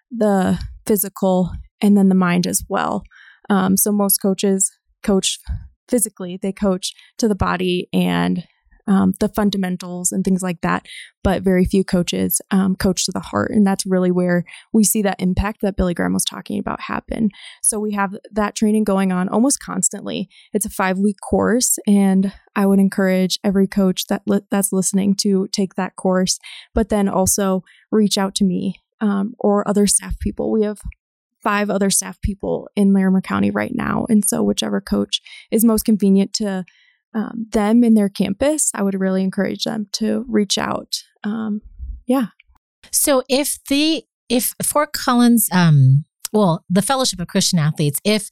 the 0.09 0.59
physical, 0.85 1.51
and 1.81 1.97
then 1.97 2.09
the 2.09 2.15
mind 2.15 2.47
as 2.47 2.63
well. 2.67 3.03
Um, 3.49 3.77
so 3.77 3.91
most 3.91 4.17
coaches 4.19 4.71
coach 5.03 5.39
physically, 5.87 6.37
they 6.41 6.51
coach 6.51 6.93
to 7.17 7.27
the 7.27 7.35
body 7.35 7.87
and 7.93 8.45
um, 8.87 9.13
the 9.19 9.27
fundamentals 9.27 10.11
and 10.11 10.23
things 10.23 10.41
like 10.41 10.61
that. 10.61 10.85
But 11.23 11.43
very 11.43 11.65
few 11.65 11.83
coaches 11.83 12.41
um, 12.51 12.75
coach 12.75 13.05
to 13.05 13.11
the 13.11 13.19
heart. 13.19 13.51
And 13.51 13.67
that's 13.67 13.85
really 13.85 14.11
where 14.11 14.45
we 14.71 14.83
see 14.83 15.01
that 15.01 15.19
impact 15.19 15.59
that 15.61 15.75
Billy 15.75 15.93
Graham 15.93 16.13
was 16.13 16.23
talking 16.23 16.57
about 16.57 16.81
happen. 16.81 17.29
So 17.61 17.79
we 17.79 17.91
have 17.93 18.15
that 18.31 18.55
training 18.55 18.85
going 18.85 19.11
on 19.11 19.27
almost 19.27 19.59
constantly. 19.59 20.29
It's 20.53 20.65
a 20.65 20.69
five 20.69 20.97
week 20.97 21.17
course. 21.21 21.77
And 21.85 22.33
I 22.55 22.65
would 22.65 22.79
encourage 22.79 23.39
every 23.43 23.67
coach 23.67 24.07
that 24.07 24.23
li- 24.25 24.41
that's 24.49 24.71
listening 24.71 25.15
to 25.21 25.47
take 25.51 25.75
that 25.75 25.95
course, 25.95 26.39
but 26.73 26.89
then 26.89 27.09
also 27.09 27.63
reach 27.91 28.17
out 28.17 28.35
to 28.35 28.45
me 28.45 28.75
um, 29.01 29.33
or 29.39 29.67
other 29.67 29.85
staff 29.85 30.17
people. 30.19 30.51
We 30.51 30.63
have 30.63 30.79
five 31.47 31.69
other 31.69 31.89
staff 31.89 32.19
people 32.21 32.67
in 32.75 32.91
Larimer 32.91 33.21
County 33.21 33.51
right 33.51 33.71
now. 33.73 34.05
And 34.09 34.27
so, 34.27 34.43
whichever 34.43 34.81
coach 34.81 35.21
is 35.49 35.63
most 35.63 35.85
convenient 35.85 36.33
to 36.33 36.65
um, 37.13 37.45
them 37.51 37.85
in 37.85 37.93
their 37.93 38.09
campus, 38.09 38.69
I 38.75 38.83
would 38.83 38.99
really 38.99 39.23
encourage 39.23 39.63
them 39.63 39.87
to 39.93 40.25
reach 40.27 40.57
out. 40.57 41.03
Um, 41.23 41.61
yeah. 42.05 42.27
So, 42.91 43.23
if 43.29 43.59
the 43.69 44.03
if 44.27 44.55
Fort 44.61 44.91
Collins, 44.91 45.47
um, 45.53 46.03
well, 46.33 46.65
the 46.69 46.81
Fellowship 46.81 47.21
of 47.21 47.27
Christian 47.27 47.59
Athletes, 47.59 48.01
if 48.03 48.29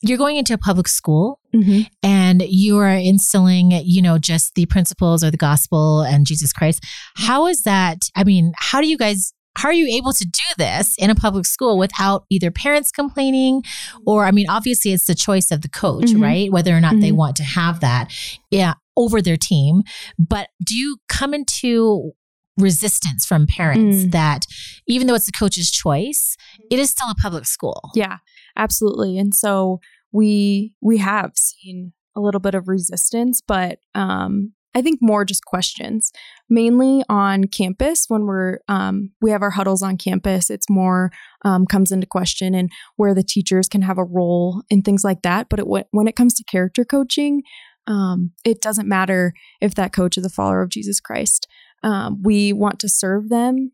you're 0.00 0.18
going 0.18 0.36
into 0.36 0.54
a 0.54 0.58
public 0.58 0.86
school 0.86 1.40
mm-hmm. 1.52 1.82
and 2.04 2.42
you 2.46 2.78
are 2.78 2.88
instilling, 2.88 3.72
you 3.84 4.00
know, 4.00 4.16
just 4.16 4.54
the 4.54 4.66
principles 4.66 5.24
or 5.24 5.32
the 5.32 5.36
gospel 5.36 6.02
and 6.02 6.24
Jesus 6.24 6.52
Christ, 6.52 6.84
how 7.16 7.48
is 7.48 7.64
that? 7.64 7.98
I 8.14 8.22
mean, 8.22 8.52
how 8.56 8.80
do 8.80 8.86
you 8.86 8.96
guys 8.96 9.32
how 9.56 9.68
are 9.68 9.74
you 9.74 9.96
able 9.96 10.12
to 10.12 10.24
do 10.24 10.54
this 10.58 10.96
in 10.98 11.10
a 11.10 11.14
public 11.14 11.46
school 11.46 11.78
without 11.78 12.24
either 12.30 12.50
parents 12.50 12.90
complaining 12.90 13.62
or 14.06 14.24
i 14.24 14.30
mean 14.30 14.46
obviously 14.48 14.92
it's 14.92 15.06
the 15.06 15.14
choice 15.14 15.50
of 15.50 15.62
the 15.62 15.68
coach 15.68 16.06
mm-hmm. 16.06 16.22
right 16.22 16.52
whether 16.52 16.76
or 16.76 16.80
not 16.80 16.92
mm-hmm. 16.92 17.02
they 17.02 17.12
want 17.12 17.36
to 17.36 17.44
have 17.44 17.80
that 17.80 18.12
yeah 18.50 18.74
over 18.96 19.22
their 19.22 19.36
team 19.36 19.82
but 20.18 20.48
do 20.64 20.76
you 20.76 20.98
come 21.08 21.32
into 21.34 22.12
resistance 22.58 23.24
from 23.24 23.46
parents 23.46 24.04
mm. 24.04 24.10
that 24.12 24.44
even 24.86 25.06
though 25.06 25.14
it's 25.14 25.24
the 25.26 25.32
coach's 25.32 25.70
choice 25.70 26.36
it 26.70 26.78
is 26.78 26.90
still 26.90 27.10
a 27.10 27.14
public 27.14 27.46
school 27.46 27.90
yeah 27.94 28.18
absolutely 28.56 29.16
and 29.16 29.34
so 29.34 29.80
we 30.12 30.74
we 30.82 30.98
have 30.98 31.32
seen 31.34 31.94
a 32.14 32.20
little 32.20 32.40
bit 32.40 32.54
of 32.54 32.68
resistance 32.68 33.40
but 33.40 33.78
um 33.94 34.52
I 34.74 34.82
think 34.82 35.00
more 35.02 35.24
just 35.24 35.44
questions, 35.44 36.12
mainly 36.48 37.04
on 37.08 37.44
campus. 37.44 38.06
When 38.08 38.24
we're 38.24 38.58
um, 38.68 39.12
we 39.20 39.30
have 39.30 39.42
our 39.42 39.50
huddles 39.50 39.82
on 39.82 39.96
campus, 39.96 40.50
it's 40.50 40.70
more 40.70 41.10
um, 41.44 41.66
comes 41.66 41.92
into 41.92 42.06
question 42.06 42.54
and 42.54 42.70
where 42.96 43.14
the 43.14 43.22
teachers 43.22 43.68
can 43.68 43.82
have 43.82 43.98
a 43.98 44.04
role 44.04 44.62
and 44.70 44.84
things 44.84 45.04
like 45.04 45.22
that. 45.22 45.48
But 45.48 45.60
it, 45.60 45.66
when 45.66 46.08
it 46.08 46.16
comes 46.16 46.34
to 46.34 46.44
character 46.44 46.84
coaching, 46.84 47.42
um, 47.86 48.32
it 48.44 48.60
doesn't 48.60 48.88
matter 48.88 49.34
if 49.60 49.74
that 49.74 49.92
coach 49.92 50.16
is 50.16 50.24
a 50.24 50.30
follower 50.30 50.62
of 50.62 50.70
Jesus 50.70 51.00
Christ. 51.00 51.46
Um, 51.82 52.22
we 52.22 52.52
want 52.52 52.78
to 52.80 52.88
serve 52.88 53.28
them 53.28 53.72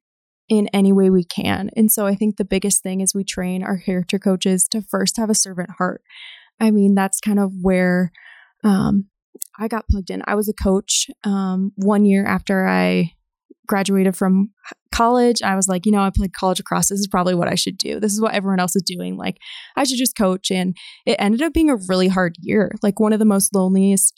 in 0.49 0.69
any 0.69 0.93
way 0.93 1.11
we 1.11 1.25
can. 1.25 1.71
And 1.77 1.93
so 1.93 2.07
I 2.07 2.15
think 2.15 2.37
the 2.37 2.45
biggest 2.45 2.83
thing 2.83 3.01
is 3.01 3.15
we 3.15 3.23
train 3.23 3.63
our 3.63 3.79
character 3.79 4.19
coaches 4.19 4.67
to 4.69 4.81
first 4.81 5.19
have 5.19 5.29
a 5.29 5.35
servant 5.35 5.71
heart. 5.77 6.03
I 6.59 6.71
mean, 6.71 6.95
that's 6.95 7.21
kind 7.21 7.39
of 7.39 7.53
where 7.61 8.11
um, 8.65 9.09
I 9.59 9.69
got 9.69 9.89
plugged 9.89 10.11
in. 10.11 10.23
I 10.27 10.35
was 10.35 10.49
a 10.49 10.53
coach 10.53 11.07
um, 11.25 11.73
one 11.77 12.05
year 12.05 12.25
after 12.25 12.67
I 12.67 13.13
graduated 13.67 14.17
from 14.17 14.51
college. 14.93 15.43
I 15.43 15.55
was 15.55 15.69
like, 15.69 15.85
you 15.85 15.93
know, 15.93 16.01
I 16.01 16.11
played 16.11 16.33
college 16.33 16.59
lacrosse. 16.59 16.89
This 16.89 17.01
is 17.01 17.09
probably 17.09 17.35
what 17.35 17.49
I 17.49 17.55
should 17.55 17.77
do. 17.77 18.01
This 18.01 18.13
is 18.13 18.21
what 18.21 18.35
everyone 18.35 18.61
else 18.61 18.75
is 18.75 18.83
doing. 18.83 19.17
Like, 19.17 19.37
I 19.77 19.85
should 19.85 19.99
just 19.99 20.17
coach. 20.17 20.51
And 20.51 20.77
it 21.07 21.17
ended 21.19 21.43
up 21.43 21.53
being 21.53 21.71
a 21.71 21.77
really 21.89 22.09
hard 22.09 22.37
year, 22.41 22.73
like 22.83 22.99
one 22.99 23.13
of 23.13 23.19
the 23.19 23.25
most 23.25 23.55
loneliest 23.55 24.15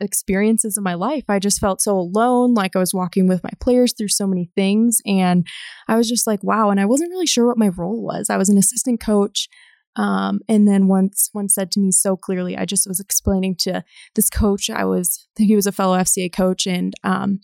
experiences 0.00 0.78
of 0.78 0.84
my 0.84 0.94
life. 0.94 1.24
I 1.28 1.38
just 1.38 1.60
felt 1.60 1.82
so 1.82 1.98
alone, 1.98 2.54
like 2.54 2.74
I 2.74 2.78
was 2.78 2.94
walking 2.94 3.28
with 3.28 3.42
my 3.44 3.50
players 3.60 3.92
through 3.92 4.08
so 4.08 4.26
many 4.26 4.50
things. 4.54 5.00
And 5.04 5.46
I 5.88 5.96
was 5.96 6.08
just 6.08 6.26
like, 6.26 6.42
wow. 6.42 6.70
And 6.70 6.80
I 6.80 6.86
wasn't 6.86 7.10
really 7.10 7.26
sure 7.26 7.46
what 7.46 7.58
my 7.58 7.68
role 7.68 8.02
was. 8.02 8.30
I 8.30 8.38
was 8.38 8.48
an 8.48 8.56
assistant 8.56 9.00
coach. 9.00 9.48
Um, 9.96 10.40
and 10.48 10.68
then 10.68 10.86
once 10.86 11.28
one 11.32 11.48
said 11.48 11.72
to 11.72 11.80
me 11.80 11.90
so 11.90 12.16
clearly, 12.16 12.56
I 12.56 12.64
just 12.64 12.86
was 12.86 13.00
explaining 13.00 13.56
to 13.60 13.82
this 14.14 14.30
coach, 14.30 14.70
I 14.70 14.84
was, 14.84 15.26
he 15.36 15.56
was 15.56 15.66
a 15.66 15.72
fellow 15.72 15.98
FCA 15.98 16.32
coach, 16.32 16.66
and 16.66 16.94
um, 17.02 17.40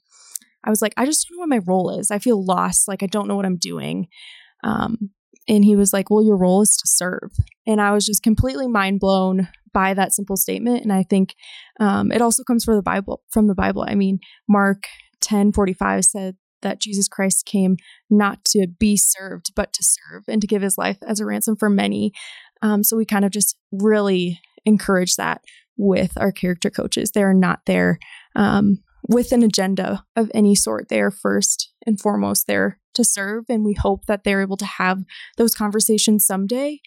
I 0.65 0.71
was 0.71 0.81
like, 0.81 0.95
I 0.97 1.05
just 1.05 1.27
don't 1.29 1.37
know 1.37 1.43
what 1.43 1.49
my 1.49 1.65
role 1.67 1.99
is. 1.99 2.11
I 2.11 2.19
feel 2.19 2.45
lost. 2.45 2.89
Like 2.89 3.03
I 3.03 3.07
don't 3.07 3.29
know 3.29 3.37
what 3.37 3.47
I'm 3.47 3.59
doing. 3.59 4.09
Um, 4.63 5.11
and 5.47 5.65
he 5.65 5.77
was 5.77 5.93
like, 5.93 6.11
Well, 6.11 6.25
your 6.25 6.37
role 6.37 6.63
is 6.63 6.77
to 6.77 6.87
serve. 6.87 7.33
And 7.67 7.81
I 7.81 7.93
was 7.93 8.07
just 8.07 8.23
completely 8.23 8.67
mind 8.67 9.01
blown 9.01 9.49
by 9.73 9.95
that 9.95 10.13
simple 10.13 10.37
statement. 10.37 10.83
And 10.83 10.93
I 10.93 11.03
think 11.03 11.35
um, 11.81 12.13
it 12.13 12.23
also 12.23 12.43
comes 12.45 12.65
from 12.65 12.77
the 12.77 12.83
Bible. 12.83 13.23
From 13.31 13.49
the 13.49 13.55
Bible, 13.55 13.85
I 13.87 13.95
mean, 13.95 14.21
Mark 14.49 14.85
ten 15.21 15.53
forty 15.53 15.75
five 15.75 16.05
said 16.05 16.37
that 16.65 16.81
Jesus 16.81 17.07
Christ 17.07 17.47
came 17.47 17.77
not 18.11 18.45
to 18.47 18.67
be 18.67 18.97
served, 18.97 19.53
but 19.55 19.73
to 19.75 19.85
serve 19.85 20.25
and 20.27 20.41
to 20.41 20.49
give 20.49 20.63
his 20.63 20.77
life 20.77 20.99
as 21.07 21.21
a 21.21 21.25
ransom 21.25 21.55
for 21.55 21.71
many. 21.71 22.13
Um, 22.61 22.83
so 22.83 22.97
we 22.97 23.05
kind 23.05 23.25
of 23.25 23.31
just 23.31 23.57
really 23.71 24.41
encourage 24.65 25.15
that 25.17 25.43
with 25.77 26.13
our 26.17 26.33
character 26.33 26.71
coaches. 26.71 27.13
They 27.13 27.23
are 27.23 27.35
not 27.35 27.61
there 27.67 27.99
um, 28.35 28.79
with 29.09 29.33
an 29.33 29.43
agenda 29.43 30.05
of 30.17 30.31
any 30.35 30.55
sort. 30.55 30.89
They 30.89 31.01
are 31.01 31.11
first 31.11 31.73
and 31.87 32.01
foremost 32.01 32.47
there 32.47 32.81
to 32.95 33.05
serve, 33.05 33.45
and 33.49 33.65
we 33.65 33.75
hope 33.75 34.07
that 34.07 34.25
they're 34.25 34.43
able 34.43 34.57
to 34.57 34.65
have 34.65 35.05
those 35.37 35.55
conversations 35.55 36.27
someday. 36.27 36.81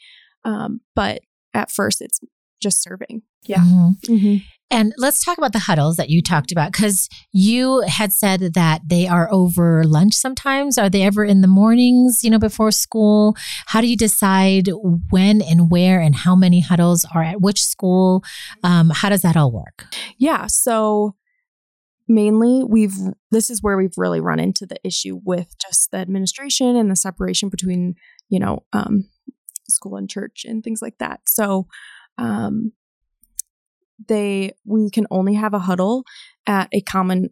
Um, 0.44 0.82
but 0.96 1.22
at 1.54 1.72
first, 1.72 2.02
it's 2.02 2.20
just 2.62 2.82
serving. 2.82 3.22
Yeah. 3.44 3.60
Mm-hmm. 3.60 4.14
Mm-hmm. 4.14 4.36
And 4.70 4.94
let's 4.98 5.24
talk 5.24 5.38
about 5.38 5.54
the 5.54 5.60
huddles 5.60 5.96
that 5.96 6.10
you 6.10 6.22
talked 6.22 6.52
about 6.52 6.74
because 6.74 7.08
you 7.32 7.82
had 7.88 8.12
said 8.12 8.54
that 8.54 8.82
they 8.86 9.08
are 9.08 9.32
over 9.32 9.84
lunch 9.86 10.14
sometimes. 10.14 10.78
Are 10.78 10.90
they 10.90 11.04
ever 11.04 11.24
in 11.24 11.42
the 11.42 11.48
mornings, 11.48 12.22
you 12.22 12.30
know, 12.30 12.40
before 12.40 12.72
school? 12.72 13.36
How 13.68 13.80
do 13.80 13.88
you 13.88 13.96
decide 13.96 14.70
when 15.10 15.42
and 15.42 15.72
where 15.72 16.02
and 16.02 16.16
how 16.16 16.36
many 16.36 16.60
huddles 16.60 17.06
are 17.16 17.24
at 17.24 17.40
which 17.40 17.64
school? 17.64 18.24
Um, 18.62 18.92
how 18.94 19.08
does 19.08 19.22
that 19.22 19.38
all 19.38 19.52
work? 19.52 19.86
Yeah. 20.18 20.48
So 20.48 21.16
mainly 22.08 22.64
we've 22.64 22.96
this 23.32 23.50
is 23.50 23.62
where 23.62 23.78
we've 23.78 23.98
really 23.98 24.22
run 24.22 24.40
into 24.40 24.66
the 24.66 24.80
issue 24.84 25.20
with 25.26 25.56
just 25.60 25.92
the 25.92 25.98
administration 25.98 26.76
and 26.76 26.90
the 26.90 26.96
separation 26.96 27.50
between 27.50 27.96
you 28.30 28.40
know 28.40 28.64
um, 28.74 29.10
school 29.68 29.98
and 29.98 30.10
church 30.10 30.46
and 30.48 30.64
things 30.64 30.82
like 30.82 30.98
that 31.00 31.20
so 31.26 31.68
um, 32.18 32.72
they 34.08 34.54
we 34.66 34.90
can 34.90 35.08
only 35.12 35.34
have 35.34 35.54
a 35.54 35.60
huddle 35.60 36.04
at 36.46 36.70
a 36.74 36.82
common 36.82 37.30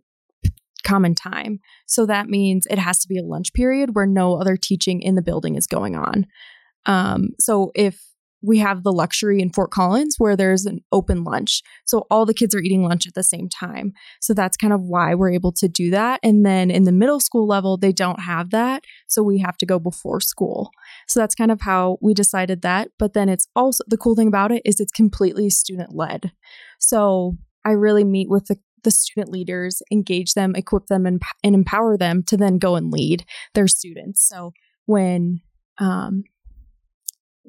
common 0.83 1.15
time. 1.15 1.59
So 1.87 2.05
that 2.05 2.27
means 2.27 2.67
it 2.69 2.77
has 2.77 2.99
to 2.99 3.07
be 3.07 3.17
a 3.17 3.23
lunch 3.23 3.53
period 3.53 3.95
where 3.95 4.05
no 4.05 4.39
other 4.39 4.55
teaching 4.55 5.01
in 5.01 5.15
the 5.15 5.21
building 5.21 5.55
is 5.55 5.67
going 5.67 5.95
on. 5.95 6.27
Um, 6.85 7.29
so 7.39 7.71
if 7.73 7.99
we 8.45 8.59
have 8.59 8.83
the 8.83 8.91
luxury 8.91 9.41
in 9.41 9.49
Fort 9.49 9.71
Collins 9.71 10.15
where 10.17 10.35
there's 10.35 10.65
an 10.65 10.79
open 10.91 11.23
lunch. 11.23 11.61
So 11.85 12.05
all 12.09 12.25
the 12.25 12.33
kids 12.33 12.53
are 12.53 12.59
eating 12.59 12.83
lunch 12.83 13.07
at 13.07 13.13
the 13.13 13.23
same 13.23 13.49
time. 13.49 13.93
So 14.21 14.33
that's 14.33 14.57
kind 14.57 14.73
of 14.73 14.81
why 14.81 15.15
we're 15.15 15.31
able 15.31 15.51
to 15.53 15.67
do 15.67 15.89
that. 15.91 16.19
And 16.23 16.45
then 16.45 16.69
in 16.69 16.83
the 16.83 16.91
middle 16.91 17.19
school 17.19 17.47
level, 17.47 17.77
they 17.77 17.91
don't 17.91 18.19
have 18.19 18.51
that. 18.51 18.83
So 19.07 19.23
we 19.23 19.39
have 19.39 19.57
to 19.57 19.65
go 19.65 19.79
before 19.79 20.19
school. 20.19 20.71
So 21.07 21.19
that's 21.19 21.35
kind 21.35 21.51
of 21.51 21.61
how 21.61 21.97
we 22.01 22.13
decided 22.13 22.61
that. 22.61 22.89
But 22.99 23.13
then 23.13 23.29
it's 23.29 23.47
also 23.55 23.83
the 23.87 23.97
cool 23.97 24.15
thing 24.15 24.27
about 24.27 24.51
it 24.51 24.61
is 24.65 24.79
it's 24.79 24.91
completely 24.91 25.49
student 25.49 25.95
led. 25.95 26.31
So 26.79 27.37
I 27.63 27.71
really 27.71 28.03
meet 28.03 28.29
with 28.29 28.45
the 28.45 28.57
the 28.83 28.91
student 28.91 29.31
leaders, 29.31 29.81
engage 29.91 30.35
them, 30.35 30.55
equip 30.55 30.85
them, 30.85 31.07
and, 31.07 31.19
and 31.43 31.55
empower 31.55 31.97
them 31.97 32.21
to 32.21 32.37
then 32.37 32.59
go 32.59 32.75
and 32.75 32.91
lead 32.91 33.25
their 33.55 33.67
students. 33.67 34.25
So 34.29 34.53
when 34.85 35.41
um, 35.79 36.23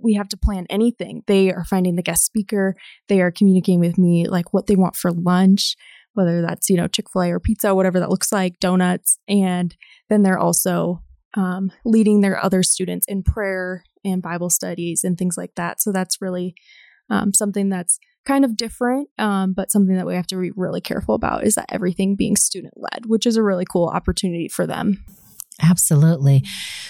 we 0.02 0.14
have 0.14 0.28
to 0.28 0.36
plan 0.36 0.66
anything. 0.70 1.22
They 1.26 1.50
are 1.50 1.64
finding 1.64 1.96
the 1.96 2.02
guest 2.02 2.24
speaker. 2.24 2.74
They 3.08 3.20
are 3.20 3.30
communicating 3.30 3.80
with 3.80 3.98
me 3.98 4.28
like 4.28 4.52
what 4.52 4.66
they 4.66 4.76
want 4.76 4.96
for 4.96 5.10
lunch, 5.10 5.76
whether 6.14 6.42
that's, 6.42 6.68
you 6.68 6.76
know, 6.76 6.88
Chick 6.88 7.10
fil 7.10 7.22
A 7.22 7.32
or 7.32 7.40
pizza, 7.40 7.74
whatever 7.74 8.00
that 8.00 8.10
looks 8.10 8.32
like, 8.32 8.60
donuts. 8.60 9.18
And 9.28 9.74
then 10.08 10.22
they're 10.22 10.38
also 10.38 11.02
um, 11.34 11.70
leading 11.84 12.20
their 12.20 12.42
other 12.42 12.62
students 12.62 13.06
in 13.08 13.22
prayer 13.22 13.84
and 14.04 14.22
Bible 14.22 14.50
studies 14.50 15.04
and 15.04 15.18
things 15.18 15.36
like 15.36 15.54
that. 15.56 15.80
So 15.80 15.92
that's 15.92 16.20
really 16.20 16.54
um, 17.10 17.34
something 17.34 17.68
that's 17.68 17.98
kind 18.24 18.44
of 18.44 18.56
different, 18.56 19.08
um, 19.18 19.52
but 19.52 19.70
something 19.70 19.94
that 19.96 20.06
we 20.06 20.14
have 20.14 20.26
to 20.26 20.40
be 20.40 20.50
really 20.56 20.80
careful 20.80 21.14
about 21.14 21.44
is 21.44 21.54
that 21.54 21.66
everything 21.68 22.16
being 22.16 22.36
student 22.36 22.74
led, 22.76 23.06
which 23.06 23.24
is 23.24 23.36
a 23.36 23.42
really 23.42 23.64
cool 23.70 23.86
opportunity 23.86 24.48
for 24.48 24.66
them. 24.66 25.04
Absolutely. 25.62 26.42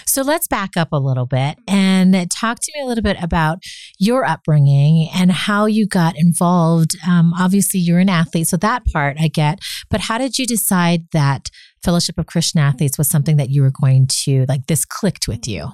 So 0.05 0.21
let's 0.21 0.47
back 0.47 0.75
up 0.75 0.89
a 0.91 0.99
little 0.99 1.25
bit 1.25 1.57
and 1.67 2.29
talk 2.29 2.59
to 2.59 2.71
me 2.75 2.81
a 2.81 2.85
little 2.85 3.01
bit 3.01 3.15
about 3.21 3.63
your 3.97 4.25
upbringing 4.25 5.09
and 5.13 5.31
how 5.31 5.67
you 5.67 5.87
got 5.87 6.15
involved. 6.17 6.97
Um, 7.07 7.33
obviously, 7.39 7.79
you're 7.79 7.99
an 7.99 8.09
athlete, 8.09 8.47
so 8.47 8.57
that 8.57 8.85
part 8.85 9.17
I 9.19 9.29
get. 9.29 9.59
But 9.89 10.01
how 10.01 10.17
did 10.17 10.37
you 10.37 10.45
decide 10.45 11.07
that 11.13 11.49
Fellowship 11.81 12.17
of 12.17 12.25
Christian 12.25 12.59
Athletes 12.59 12.97
was 12.97 13.07
something 13.07 13.37
that 13.37 13.49
you 13.49 13.61
were 13.61 13.71
going 13.71 14.07
to, 14.07 14.45
like, 14.49 14.67
this 14.67 14.83
clicked 14.83 15.27
with 15.27 15.47
you? 15.47 15.69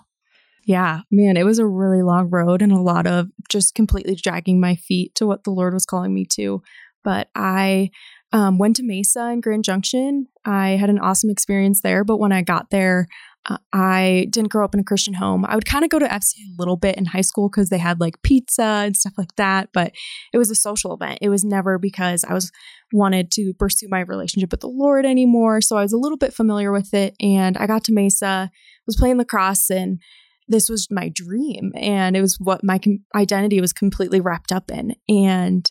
Yeah, 0.66 1.02
man, 1.12 1.36
it 1.36 1.46
was 1.46 1.60
a 1.60 1.68
really 1.68 2.04
long 2.04 2.30
road 2.30 2.62
and 2.62 2.72
a 2.72 2.80
lot 2.80 3.08
of 3.08 3.30
just 3.50 3.74
completely 3.74 4.16
dragging 4.16 4.60
my 4.60 4.76
feet 4.76 5.16
to 5.16 5.26
what 5.26 5.44
the 5.44 5.52
Lord 5.52 5.74
was 5.74 5.86
calling 5.86 6.14
me 6.14 6.26
to. 6.34 6.62
But 7.04 7.30
I 7.36 7.90
um, 8.34 8.58
went 8.58 8.76
to 8.78 8.84
Mesa 8.84 9.22
and 9.22 9.44
Grand 9.44 9.64
Junction. 9.64 10.28
I 10.44 10.70
had 10.70 10.90
an 10.90 11.00
awesome 11.00 11.30
experience 11.30 11.82
there, 11.82 12.04
but 12.04 12.18
when 12.18 12.32
I 12.32 12.42
got 12.42 12.72
there, 12.72 13.08
uh, 13.46 13.58
I 13.72 14.28
didn't 14.32 14.52
grow 14.52 14.66
up 14.66 14.74
in 14.74 14.80
a 14.80 14.86
Christian 14.86 15.14
home. 15.14 15.46
I 15.46 15.54
would 15.54 15.66
kind 15.66 15.84
of 15.84 15.92
go 15.92 16.00
to 16.00 16.08
FC 16.08 16.38
a 16.38 16.56
little 16.58 16.78
bit 16.78 16.96
in 16.98 17.06
high 17.06 17.22
school 17.22 17.48
because 17.48 17.70
they 17.70 17.78
had 17.78 18.00
like 18.00 18.22
pizza 18.24 18.64
and 18.64 18.98
stuff 18.98 19.14
like 19.18 19.36
that, 19.36 19.70
but 19.72 19.92
it 20.34 20.38
was 20.40 20.50
a 20.50 20.56
social 20.56 20.96
event. 20.96 21.20
It 21.22 21.30
was 21.30 21.44
never 21.44 21.78
because 21.78 22.24
I 22.24 22.34
was 22.34 22.52
wanted 22.92 23.32
to 23.32 23.54
pursue 23.54 23.88
my 23.90 24.00
relationship 24.00 24.52
with 24.52 24.62
the 24.62 24.68
Lord 24.68 25.06
anymore. 25.06 25.62
So 25.62 25.78
I 25.78 25.84
was 25.84 25.94
a 25.94 25.98
little 25.98 26.18
bit 26.18 26.34
familiar 26.34 26.72
with 26.72 26.94
it, 26.94 27.16
and 27.20 27.56
I 27.58 27.68
got 27.68 27.84
to 27.86 27.94
Mesa, 27.94 28.50
was 28.88 28.96
playing 28.96 29.18
lacrosse, 29.18 29.70
and 29.70 30.00
this 30.48 30.70
was 30.70 30.88
my 30.90 31.10
dream, 31.10 31.72
and 31.76 32.18
it 32.18 32.22
was 32.22 32.38
what 32.40 32.64
my 32.64 32.80
com- 32.80 33.04
identity 33.14 33.62
was 33.62 33.74
completely 33.74 34.22
wrapped 34.22 34.52
up 34.52 34.72
in, 34.72 34.96
and 35.08 35.70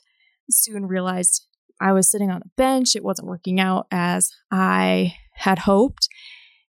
soon 0.51 0.87
realized 0.87 1.47
I 1.83 1.93
was 1.93 2.11
sitting 2.11 2.31
on 2.31 2.43
a 2.43 2.51
bench. 2.57 2.95
It 2.95 3.05
wasn't 3.05 3.29
working 3.29 3.59
out 3.61 3.87
as 3.91 4.31
I 4.51 5.15
had 5.35 5.61
hoped. 5.61 6.09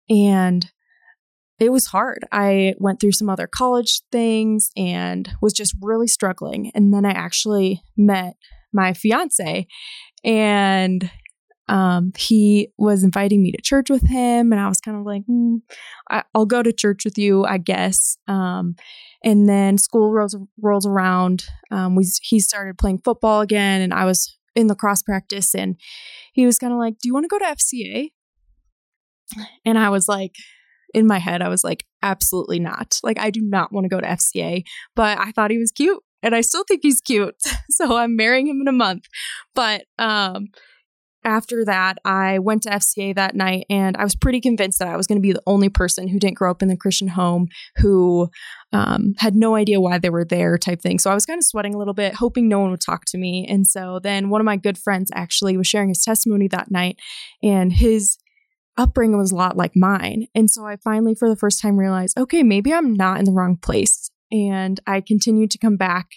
And 0.09 0.69
it 1.59 1.71
was 1.71 1.87
hard. 1.87 2.25
I 2.31 2.75
went 2.77 2.99
through 2.99 3.11
some 3.11 3.29
other 3.29 3.47
college 3.47 4.01
things 4.11 4.71
and 4.77 5.29
was 5.41 5.53
just 5.53 5.75
really 5.81 6.07
struggling. 6.07 6.71
And 6.73 6.93
then 6.93 7.05
I 7.05 7.11
actually 7.11 7.81
met 7.97 8.35
my 8.71 8.93
fiance, 8.93 9.67
and 10.23 11.11
um, 11.67 12.11
he 12.17 12.69
was 12.77 13.03
inviting 13.03 13.43
me 13.43 13.51
to 13.51 13.61
church 13.61 13.89
with 13.89 14.07
him. 14.07 14.51
And 14.51 14.59
I 14.59 14.67
was 14.67 14.79
kind 14.79 14.97
of 14.97 15.05
like, 15.05 15.23
mm, 15.29 15.61
I, 16.09 16.23
will 16.33 16.45
go 16.45 16.63
to 16.63 16.71
church 16.71 17.05
with 17.05 17.17
you, 17.17 17.45
I 17.45 17.57
guess. 17.57 18.17
Um, 18.27 18.75
and 19.23 19.49
then 19.49 19.77
school 19.77 20.11
rolls, 20.11 20.35
rolls 20.61 20.85
around. 20.85 21.45
Um, 21.71 21.95
we, 21.95 22.07
he 22.21 22.39
started 22.39 22.77
playing 22.77 23.01
football 23.03 23.41
again, 23.41 23.81
and 23.81 23.93
I 23.93 24.05
was 24.05 24.38
in 24.55 24.67
lacrosse 24.67 25.03
practice 25.03 25.53
and 25.55 25.75
he 26.33 26.45
was 26.45 26.59
kind 26.59 26.73
of 26.73 26.79
like, 26.79 26.99
Do 26.99 27.07
you 27.07 27.13
want 27.13 27.25
to 27.25 27.27
go 27.27 27.39
to 27.39 27.45
FCA? 27.45 28.09
And 29.65 29.77
I 29.77 29.89
was 29.89 30.07
like, 30.07 30.35
in 30.93 31.05
my 31.05 31.19
head, 31.19 31.41
I 31.41 31.49
was 31.49 31.63
like, 31.63 31.85
absolutely 32.01 32.59
not. 32.59 32.99
Like, 33.03 33.19
I 33.19 33.29
do 33.29 33.41
not 33.41 33.71
want 33.71 33.85
to 33.85 33.89
go 33.89 34.01
to 34.01 34.07
FCA, 34.07 34.63
but 34.95 35.19
I 35.19 35.31
thought 35.31 35.51
he 35.51 35.59
was 35.59 35.71
cute 35.71 36.01
and 36.21 36.35
I 36.35 36.41
still 36.41 36.63
think 36.67 36.81
he's 36.83 37.01
cute. 37.01 37.35
so 37.69 37.97
I'm 37.97 38.15
marrying 38.15 38.47
him 38.47 38.61
in 38.61 38.67
a 38.67 38.73
month. 38.73 39.05
But 39.55 39.85
um, 39.97 40.47
after 41.29 41.63
that, 41.65 41.99
I 42.03 42.39
went 42.39 42.63
to 42.63 42.69
FCA 42.69 43.15
that 43.15 43.35
night 43.35 43.65
and 43.69 43.95
I 43.95 44.03
was 44.03 44.15
pretty 44.15 44.41
convinced 44.41 44.79
that 44.79 44.87
I 44.87 44.97
was 44.97 45.07
going 45.07 45.17
to 45.17 45.21
be 45.21 45.31
the 45.31 45.43
only 45.45 45.69
person 45.69 46.07
who 46.07 46.19
didn't 46.19 46.37
grow 46.37 46.51
up 46.51 46.61
in 46.61 46.67
the 46.67 46.75
Christian 46.75 47.07
home 47.07 47.47
who 47.77 48.29
um, 48.73 49.13
had 49.17 49.35
no 49.35 49.55
idea 49.55 49.79
why 49.79 49.97
they 49.97 50.09
were 50.09 50.25
there, 50.25 50.57
type 50.57 50.81
thing. 50.81 50.99
So 50.99 51.09
I 51.09 51.13
was 51.13 51.25
kind 51.25 51.37
of 51.37 51.43
sweating 51.43 51.73
a 51.73 51.77
little 51.77 51.93
bit, 51.93 52.15
hoping 52.15 52.47
no 52.47 52.59
one 52.59 52.71
would 52.71 52.81
talk 52.81 53.05
to 53.07 53.17
me. 53.17 53.45
And 53.47 53.65
so 53.67 53.99
then 53.99 54.29
one 54.29 54.41
of 54.41 54.45
my 54.45 54.57
good 54.57 54.77
friends 54.77 55.11
actually 55.13 55.57
was 55.57 55.67
sharing 55.67 55.89
his 55.89 56.03
testimony 56.03 56.47
that 56.49 56.71
night, 56.71 56.99
and 57.41 57.71
his 57.73 58.17
upbringing 58.77 59.17
was 59.17 59.31
a 59.31 59.35
lot 59.35 59.57
like 59.57 59.75
mine. 59.75 60.27
And 60.33 60.49
so 60.49 60.65
I 60.65 60.77
finally, 60.77 61.15
for 61.15 61.29
the 61.29 61.35
first 61.35 61.61
time, 61.61 61.77
realized 61.77 62.17
okay, 62.17 62.43
maybe 62.43 62.73
I'm 62.73 62.93
not 62.93 63.19
in 63.19 63.25
the 63.25 63.31
wrong 63.31 63.57
place. 63.57 64.09
And 64.31 64.79
I 64.85 65.01
continued 65.01 65.51
to 65.51 65.57
come 65.57 65.77
back 65.77 66.07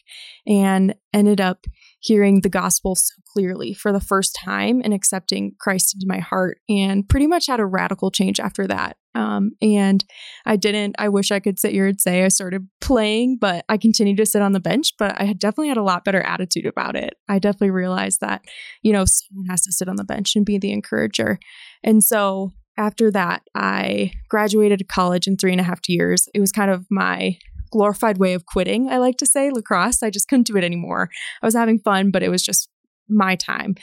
and 0.46 0.94
ended 1.12 1.40
up 1.40 1.66
hearing 2.00 2.40
the 2.40 2.48
gospel 2.48 2.94
so 2.94 3.14
clearly 3.32 3.72
for 3.72 3.92
the 3.92 4.00
first 4.00 4.36
time 4.44 4.82
and 4.84 4.92
accepting 4.92 5.52
Christ 5.58 5.94
into 5.94 6.06
my 6.06 6.18
heart, 6.18 6.58
and 6.68 7.08
pretty 7.08 7.26
much 7.26 7.46
had 7.46 7.60
a 7.60 7.66
radical 7.66 8.10
change 8.10 8.40
after 8.40 8.66
that. 8.66 8.96
Um, 9.14 9.52
and 9.60 10.04
I 10.46 10.56
didn't, 10.56 10.96
I 10.98 11.08
wish 11.08 11.30
I 11.30 11.40
could 11.40 11.58
sit 11.58 11.72
here 11.72 11.86
and 11.86 12.00
say 12.00 12.24
I 12.24 12.28
started 12.28 12.66
playing, 12.80 13.38
but 13.40 13.64
I 13.68 13.76
continued 13.76 14.16
to 14.18 14.26
sit 14.26 14.42
on 14.42 14.52
the 14.52 14.60
bench, 14.60 14.94
but 14.98 15.20
I 15.20 15.24
had 15.24 15.38
definitely 15.38 15.68
had 15.68 15.76
a 15.76 15.82
lot 15.82 16.04
better 16.04 16.22
attitude 16.22 16.66
about 16.66 16.96
it. 16.96 17.14
I 17.28 17.38
definitely 17.38 17.70
realized 17.70 18.20
that, 18.20 18.42
you 18.82 18.92
know, 18.92 19.04
someone 19.04 19.46
has 19.46 19.62
to 19.62 19.72
sit 19.72 19.88
on 19.88 19.96
the 19.96 20.04
bench 20.04 20.34
and 20.34 20.46
be 20.46 20.58
the 20.58 20.72
encourager. 20.72 21.38
And 21.84 22.02
so 22.02 22.52
after 22.78 23.10
that, 23.10 23.42
I 23.54 24.12
graduated 24.30 24.88
college 24.88 25.26
in 25.26 25.36
three 25.36 25.52
and 25.52 25.60
a 25.60 25.64
half 25.64 25.80
years. 25.88 26.26
It 26.34 26.40
was 26.40 26.52
kind 26.52 26.70
of 26.70 26.86
my 26.90 27.36
glorified 27.72 28.18
way 28.18 28.34
of 28.34 28.46
quitting, 28.46 28.88
I 28.88 28.98
like 28.98 29.16
to 29.18 29.26
say, 29.26 29.50
lacrosse. 29.50 30.02
I 30.02 30.10
just 30.10 30.28
couldn't 30.28 30.46
do 30.46 30.56
it 30.56 30.64
anymore. 30.64 31.08
I 31.42 31.46
was 31.46 31.54
having 31.54 31.78
fun, 31.78 32.10
but 32.10 32.22
it 32.22 32.28
was 32.28 32.42
just 32.42 32.68
my 33.08 33.34
time 33.34 33.74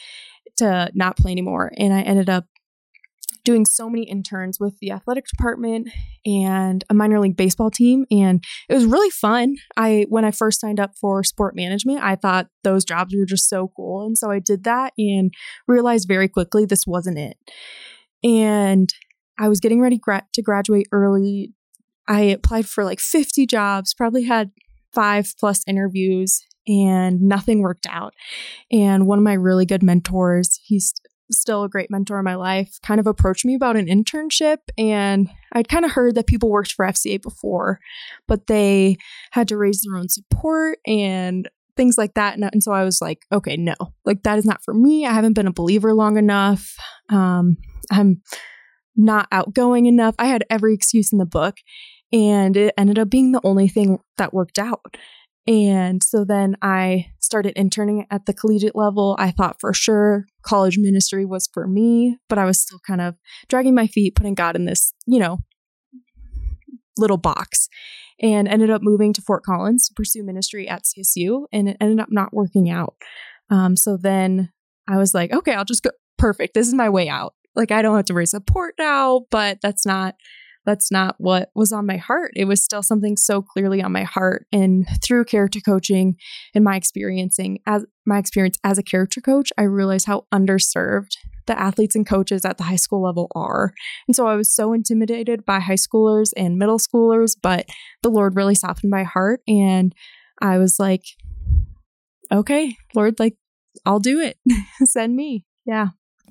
to 0.58 0.92
not 0.94 1.18
play 1.18 1.32
anymore. 1.32 1.72
And 1.78 1.94
I 1.94 2.02
ended 2.02 2.30
up 2.30 2.46
doing 3.44 3.66
so 3.66 3.90
many 3.90 4.04
interns 4.04 4.60
with 4.60 4.78
the 4.80 4.92
athletic 4.92 5.26
department 5.26 5.90
and 6.26 6.84
a 6.90 6.94
minor 6.94 7.20
league 7.20 7.38
baseball 7.38 7.72
team 7.72 8.06
and 8.12 8.44
it 8.68 8.74
was 8.74 8.86
really 8.86 9.10
fun. 9.10 9.56
I 9.78 10.06
when 10.10 10.26
I 10.26 10.32
first 10.32 10.60
signed 10.60 10.80
up 10.80 10.92
for 11.00 11.24
sport 11.24 11.56
management, 11.56 12.04
I 12.04 12.16
thought 12.16 12.48
those 12.64 12.84
jobs 12.84 13.16
were 13.16 13.26
just 13.26 13.50
so 13.50 13.72
cool 13.76 14.06
and 14.06 14.18
so 14.18 14.30
I 14.30 14.40
did 14.40 14.66
that 14.66 14.94
and 14.98 15.34
realized 15.68 16.08
very 16.08 16.28
quickly 16.28 16.66
this 16.66 16.86
wasn't 16.86 17.18
it. 17.18 17.38
And 18.24 18.90
I 19.40 19.48
was 19.48 19.62
getting 19.62 19.80
ready 19.80 19.98
gra- 19.98 20.28
to 20.34 20.42
graduate 20.42 20.88
early 20.92 21.54
I 22.10 22.22
applied 22.22 22.68
for 22.68 22.84
like 22.84 23.00
50 23.00 23.46
jobs, 23.46 23.94
probably 23.94 24.24
had 24.24 24.52
five 24.92 25.34
plus 25.40 25.64
interviews, 25.68 26.42
and 26.68 27.22
nothing 27.22 27.62
worked 27.62 27.88
out. 27.88 28.14
And 28.72 29.08
one 29.08 29.20
of 29.20 29.24
my 29.24 29.34
really 29.34 29.66
good 29.66 29.84
mentors, 29.84 30.60
he's 30.64 30.94
still 31.32 31.64
a 31.64 31.70
great 31.70 31.92
mentor 31.92 32.18
in 32.18 32.26
my 32.26 32.34
life, 32.34 32.80
kind 32.82 33.00
of 33.00 33.06
approached 33.06 33.46
me 33.46 33.54
about 33.54 33.78
an 33.78 33.86
internship. 33.86 34.58
And 34.78 35.30
I'd 35.54 35.70
kind 35.70 35.86
of 35.86 35.92
heard 35.92 36.16
that 36.16 36.26
people 36.26 36.50
worked 36.50 36.72
for 36.72 36.86
FCA 36.86 37.22
before, 37.22 37.80
but 38.28 38.48
they 38.48 38.98
had 39.32 39.48
to 39.50 39.58
raise 39.58 39.82
their 39.82 39.96
own 39.96 40.10
support 40.10 40.80
and 40.88 41.48
things 41.78 41.98
like 41.98 42.16
that. 42.16 42.38
And, 42.38 42.64
so 42.64 42.72
I 42.72 42.84
was 42.84 43.02
like, 43.02 43.26
okay, 43.32 43.56
no, 43.56 43.76
like 44.06 44.24
that 44.24 44.40
is 44.40 44.46
not 44.46 44.64
for 44.64 44.74
me. 44.74 45.06
I 45.06 45.14
haven't 45.14 45.34
been 45.34 45.48
a 45.48 45.54
believer 45.54 45.94
long 45.94 46.18
enough. 46.18 46.76
Um, 47.10 47.58
I'm 47.92 48.22
not 48.96 49.28
outgoing 49.32 49.86
enough. 49.86 50.16
I 50.20 50.26
had 50.26 50.44
every 50.50 50.74
excuse 50.74 51.14
in 51.14 51.20
the 51.20 51.26
book 51.26 51.58
and 52.12 52.58
it 52.58 52.74
ended 52.78 53.00
up 53.00 53.10
being 53.10 53.32
the 53.32 53.42
only 53.44 53.68
thing 53.68 54.00
that 54.18 54.34
worked 54.34 54.60
out. 54.60 54.98
And 55.48 56.04
so 56.04 56.24
then 56.26 56.58
I 56.62 57.08
started 57.20 57.54
interning 57.56 58.06
at 58.12 58.26
the 58.26 58.34
collegiate 58.34 58.76
level. 58.76 59.16
I 59.18 59.32
thought 59.32 59.60
for 59.60 59.74
sure 59.74 60.26
college 60.44 60.78
ministry 60.78 61.26
was 61.26 61.50
for 61.52 61.68
me, 61.68 62.18
but 62.28 62.38
I 62.38 62.46
was 62.46 62.62
still 62.62 62.80
kind 62.86 63.02
of 63.02 63.16
dragging 63.48 63.74
my 63.74 63.88
feet, 63.88 64.16
putting 64.16 64.36
God 64.36 64.56
in 64.56 64.66
this, 64.66 64.94
you 65.08 65.20
know, 65.20 65.40
little 66.98 67.18
box 67.18 67.68
and 68.22 68.48
ended 68.48 68.70
up 68.70 68.82
moving 68.84 69.14
to 69.14 69.22
Fort 69.22 69.44
Collins 69.44 69.88
to 69.88 69.94
pursue 69.94 70.24
ministry 70.24 70.68
at 70.68 70.84
CSU 70.84 71.46
and 71.52 71.70
it 71.70 71.78
ended 71.80 72.00
up 72.00 72.12
not 72.12 72.34
working 72.34 72.70
out. 72.70 72.96
Um, 73.50 73.76
so 73.76 73.98
then 73.98 74.52
I 74.88 74.98
was 74.98 75.14
like, 75.14 75.32
okay, 75.34 75.54
I'll 75.54 75.66
just 75.66 75.84
go. 75.84 75.92
Perfect. 76.18 76.54
This 76.54 76.68
is 76.68 76.74
my 76.74 76.90
way 76.90 77.08
out. 77.08 77.34
Like, 77.56 77.72
I 77.72 77.82
don't 77.82 77.96
have 77.96 78.06
to 78.06 78.14
raise 78.14 78.32
support 78.32 78.76
now, 78.78 79.22
but 79.32 79.60
that's 79.62 79.86
not 79.86 80.16
that's 80.66 80.92
not 80.92 81.16
what 81.18 81.50
was 81.56 81.72
on 81.72 81.86
my 81.86 81.98
heart. 81.98 82.32
It 82.36 82.46
was 82.46 82.64
still 82.64 82.84
something 82.84 83.18
so 83.18 83.42
clearly 83.42 83.82
on 83.82 83.92
my 83.92 84.04
heart. 84.04 84.46
And 84.52 84.88
through 85.04 85.26
character 85.26 85.60
coaching 85.60 86.16
and 86.54 86.64
my 86.64 86.76
experiencing 86.76 87.60
as 87.66 87.86
my 88.06 88.18
experience 88.18 88.58
as 88.64 88.78
a 88.78 88.84
character 88.84 89.22
coach, 89.22 89.52
I 89.58 89.64
realized 89.64 90.06
how 90.06 90.26
underserved 90.34 91.12
the 91.48 91.60
athletes 91.60 91.96
and 91.96 92.08
coaches 92.08 92.46
at 92.46 92.58
the 92.58 92.64
high 92.64 92.76
school 92.76 93.02
level 93.02 93.32
are. 93.34 93.74
And 94.08 94.16
so 94.16 94.28
I 94.28 94.36
was 94.36 94.54
so 94.54 94.74
intimidated 94.74 95.46
by 95.46 95.60
high 95.60 95.74
schoolers 95.74 96.32
and 96.38 96.58
middle 96.58 96.78
schoolers, 96.78 97.36
but 97.42 97.68
the 98.04 98.10
Lord 98.10 98.36
really 98.36 98.56
softened 98.56 98.92
my 98.92 99.04
heart. 99.04 99.42
And 99.48 99.94
I 100.42 100.60
was 100.60 100.80
like, 100.80 101.04
okay, 102.32 102.76
Lord, 102.94 103.20
like, 103.20 103.36
I'll 103.86 104.00
do 104.00 104.20
it. 104.20 104.38
Send 104.84 105.16
me. 105.16 105.46
Yeah. 105.66 105.90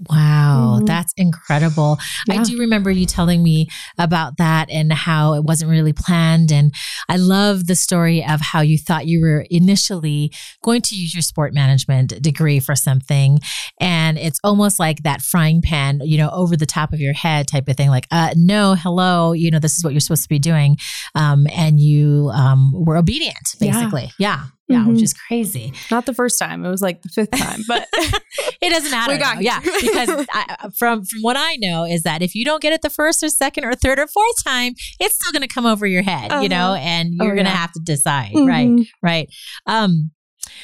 Wow, 0.08 0.76
mm-hmm. 0.76 0.84
that's 0.84 1.12
incredible. 1.16 1.98
Yeah. 2.26 2.40
I 2.40 2.44
do 2.44 2.58
remember 2.58 2.90
you 2.90 3.06
telling 3.06 3.42
me 3.42 3.68
about 3.98 4.36
that 4.38 4.70
and 4.70 4.92
how 4.92 5.34
it 5.34 5.44
wasn't 5.44 5.70
really 5.70 5.92
planned. 5.92 6.52
And 6.52 6.72
I 7.08 7.16
love 7.16 7.66
the 7.66 7.74
story 7.74 8.24
of 8.24 8.40
how 8.40 8.60
you 8.60 8.78
thought 8.78 9.06
you 9.06 9.20
were 9.20 9.44
initially 9.50 10.32
going 10.62 10.82
to 10.82 10.94
use 10.94 11.14
your 11.14 11.22
sport 11.22 11.52
management 11.52 12.20
degree 12.22 12.60
for 12.60 12.76
something. 12.76 13.40
And 13.80 14.18
it's 14.18 14.40
almost 14.44 14.78
like 14.78 15.02
that 15.02 15.20
frying 15.20 15.62
pan, 15.62 16.00
you 16.04 16.18
know, 16.18 16.30
over 16.30 16.56
the 16.56 16.66
top 16.66 16.92
of 16.92 17.00
your 17.00 17.14
head 17.14 17.48
type 17.48 17.68
of 17.68 17.76
thing 17.76 17.90
like, 17.90 18.06
uh, 18.10 18.34
no, 18.36 18.74
hello, 18.74 19.32
you 19.32 19.50
know, 19.50 19.58
this 19.58 19.76
is 19.76 19.84
what 19.84 19.92
you're 19.92 20.00
supposed 20.00 20.22
to 20.24 20.28
be 20.28 20.38
doing. 20.38 20.76
Um, 21.14 21.46
and 21.54 21.80
you 21.80 22.30
um, 22.32 22.72
were 22.74 22.96
obedient, 22.96 23.56
basically. 23.58 24.10
Yeah. 24.18 24.36
yeah 24.38 24.44
yeah, 24.68 24.78
mm-hmm. 24.78 24.92
which 24.92 25.02
is 25.02 25.14
crazy. 25.14 25.72
Not 25.90 26.06
the 26.06 26.14
first 26.14 26.38
time; 26.38 26.64
it 26.64 26.70
was 26.70 26.82
like 26.82 27.02
the 27.02 27.08
fifth 27.08 27.30
time, 27.30 27.60
but 27.66 27.88
it 27.92 28.70
doesn't 28.70 28.90
matter. 28.90 29.12
We 29.12 29.18
got 29.18 29.42
yeah, 29.42 29.60
because 29.60 30.26
I, 30.32 30.68
from 30.76 30.98
from 31.04 31.22
what 31.22 31.36
I 31.36 31.56
know 31.60 31.84
is 31.84 32.02
that 32.02 32.22
if 32.22 32.34
you 32.34 32.44
don't 32.44 32.62
get 32.62 32.72
it 32.72 32.82
the 32.82 32.90
first 32.90 33.22
or 33.22 33.28
second 33.28 33.64
or 33.64 33.74
third 33.74 33.98
or 33.98 34.06
fourth 34.06 34.44
time, 34.44 34.74
it's 35.00 35.16
still 35.16 35.32
going 35.32 35.46
to 35.46 35.52
come 35.52 35.66
over 35.66 35.86
your 35.86 36.02
head, 36.02 36.32
uh-huh. 36.32 36.42
you 36.42 36.48
know, 36.48 36.72
uh-huh. 36.72 36.82
and 36.82 37.14
you're 37.14 37.32
oh, 37.32 37.34
going 37.34 37.44
to 37.44 37.50
yeah. 37.50 37.56
have 37.56 37.72
to 37.72 37.80
decide, 37.80 38.32
mm-hmm. 38.32 38.46
right? 38.46 38.86
Right. 39.02 39.28
Um, 39.66 40.10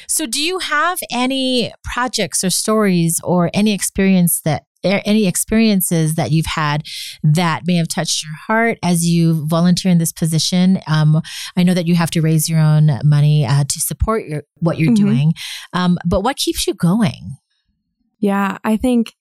so, 0.07 0.25
do 0.25 0.41
you 0.41 0.59
have 0.59 0.99
any 1.11 1.71
projects 1.83 2.43
or 2.43 2.49
stories 2.49 3.21
or 3.23 3.49
any 3.53 3.73
experience 3.73 4.41
that 4.41 4.63
any 4.83 5.27
experiences 5.27 6.15
that 6.15 6.31
you've 6.31 6.45
had 6.45 6.83
that 7.23 7.61
may 7.65 7.75
have 7.75 7.87
touched 7.87 8.23
your 8.23 8.33
heart 8.47 8.77
as 8.83 9.05
you 9.05 9.45
volunteer 9.47 9.91
in 9.91 9.97
this 9.97 10.13
position? 10.13 10.79
Um, 10.87 11.21
I 11.55 11.63
know 11.63 11.73
that 11.73 11.87
you 11.87 11.95
have 11.95 12.11
to 12.11 12.21
raise 12.21 12.47
your 12.49 12.59
own 12.59 12.99
money 13.03 13.45
uh, 13.45 13.63
to 13.63 13.79
support 13.79 14.25
your, 14.25 14.43
what 14.55 14.77
you're 14.77 14.93
mm-hmm. 14.93 15.05
doing, 15.05 15.33
um, 15.73 15.97
but 16.05 16.21
what 16.21 16.37
keeps 16.37 16.67
you 16.67 16.73
going? 16.73 17.37
Yeah, 18.19 18.57
I 18.63 18.77
think 18.77 19.13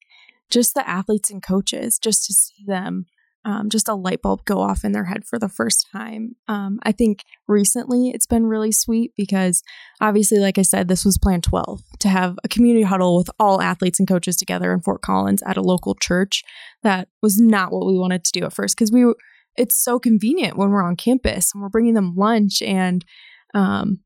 just 0.51 0.75
the 0.75 0.89
athletes 0.89 1.31
and 1.31 1.43
coaches, 1.43 1.99
just 1.99 2.25
to 2.27 2.33
see 2.33 2.65
them 2.67 3.07
um, 3.45 3.69
just 3.69 3.89
a 3.89 3.95
light 3.95 4.23
bulb 4.23 4.45
go 4.45 4.61
off 4.61 4.85
in 4.85 4.93
their 4.93 5.05
head 5.05 5.25
for 5.25 5.39
the 5.39 5.49
first 5.49 5.87
time. 5.93 6.37
Um, 6.49 6.79
I 6.83 6.93
think 6.93 7.25
recently 7.47 8.11
it's 8.11 8.27
been 8.27 8.47
really 8.47 8.73
sweet 8.73 9.13
because 9.17 9.63
obviously, 10.01 10.39
like 10.39 10.59
I 10.59 10.63
said, 10.63 10.89
this 10.89 11.05
was 11.05 11.19
Plan 11.19 11.41
12 11.41 11.83
to 12.01 12.09
have 12.09 12.39
a 12.43 12.49
community 12.49 12.85
huddle 12.85 13.17
with 13.17 13.31
all 13.39 13.61
athletes 13.61 13.99
and 13.99 14.09
coaches 14.09 14.37
together 14.37 14.73
in 14.73 14.81
Fort 14.81 15.03
Collins 15.03 15.43
at 15.47 15.57
a 15.57 15.63
local 15.63 15.95
church. 15.95 16.43
That 16.83 17.09
was 17.23 17.39
not 17.39 17.73
what 17.73 17.87
we 17.87 17.99
wanted 17.99 18.25
to 18.25 18.33
do 18.33 18.47
at 18.47 18.53
first 18.53 18.77
because 18.77 18.91
we 18.91 19.13
it's 19.57 19.77
so 19.77 19.99
convenient 19.99 20.57
when 20.57 20.71
we're 20.71 20.83
on 20.83 20.97
campus 20.97 21.53
and 21.55 21.63
we're 21.63 21.69
bringing 21.69 21.95
them 21.95 22.15
lunch 22.17 22.61
and 22.61 23.05
um, 23.55 24.01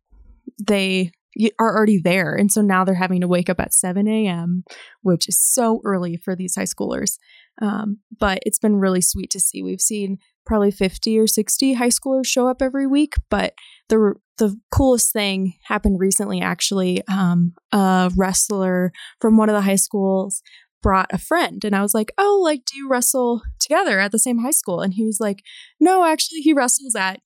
they 0.63 1.11
are 1.59 1.77
already 1.77 2.01
there. 2.03 2.35
And 2.35 2.51
so 2.51 2.61
now 2.61 2.85
they're 2.85 2.95
having 2.95 3.21
to 3.21 3.29
wake 3.29 3.49
up 3.49 3.61
at 3.61 3.73
7 3.73 4.07
a.m., 4.09 4.65
which 5.03 5.29
is 5.29 5.41
so 5.41 5.81
early 5.85 6.17
for 6.17 6.35
these 6.35 6.55
high 6.55 6.65
schoolers. 6.65 7.19
Um, 7.61 7.99
but 8.19 8.39
it's 8.43 8.59
been 8.59 8.77
really 8.77 9.01
sweet 9.01 9.31
to 9.31 9.41
see. 9.41 9.63
We've 9.63 9.81
seen 9.81 10.19
probably 10.47 10.71
50 10.71 11.19
or 11.19 11.27
60 11.27 11.75
high 11.75 11.89
schoolers 11.89 12.27
show 12.27 12.49
up 12.49 12.63
every 12.63 12.87
week, 12.87 13.15
but 13.31 13.55
the 13.89 14.15
the 14.39 14.57
coolest 14.71 15.13
thing 15.13 15.55
happened 15.65 15.99
recently 15.99 16.41
actually. 16.41 17.03
Um, 17.09 17.55
a 17.73 18.11
wrestler 18.17 18.93
from 19.21 19.37
one 19.37 19.49
of 19.49 19.55
the 19.55 19.63
high 19.63 19.77
schools 19.77 20.43
brought 20.81 21.13
a 21.13 21.19
friend 21.19 21.65
and 21.65 21.75
I 21.75 21.83
was 21.83 21.93
like, 21.93 22.13
"Oh, 22.19 22.41
like 22.43 22.65
do 22.65 22.77
you 22.77 22.89
wrestle 22.89 23.43
together 23.61 23.99
at 23.99 24.13
the 24.13 24.19
same 24.19 24.39
high 24.39 24.53
school?" 24.53 24.81
And 24.81 24.95
he 24.95 25.05
was 25.05 25.19
like, 25.21 25.43
"No, 25.81 26.05
actually 26.05 26.41
he 26.41 26.53
wrestles 26.53 26.95
at 26.95 27.21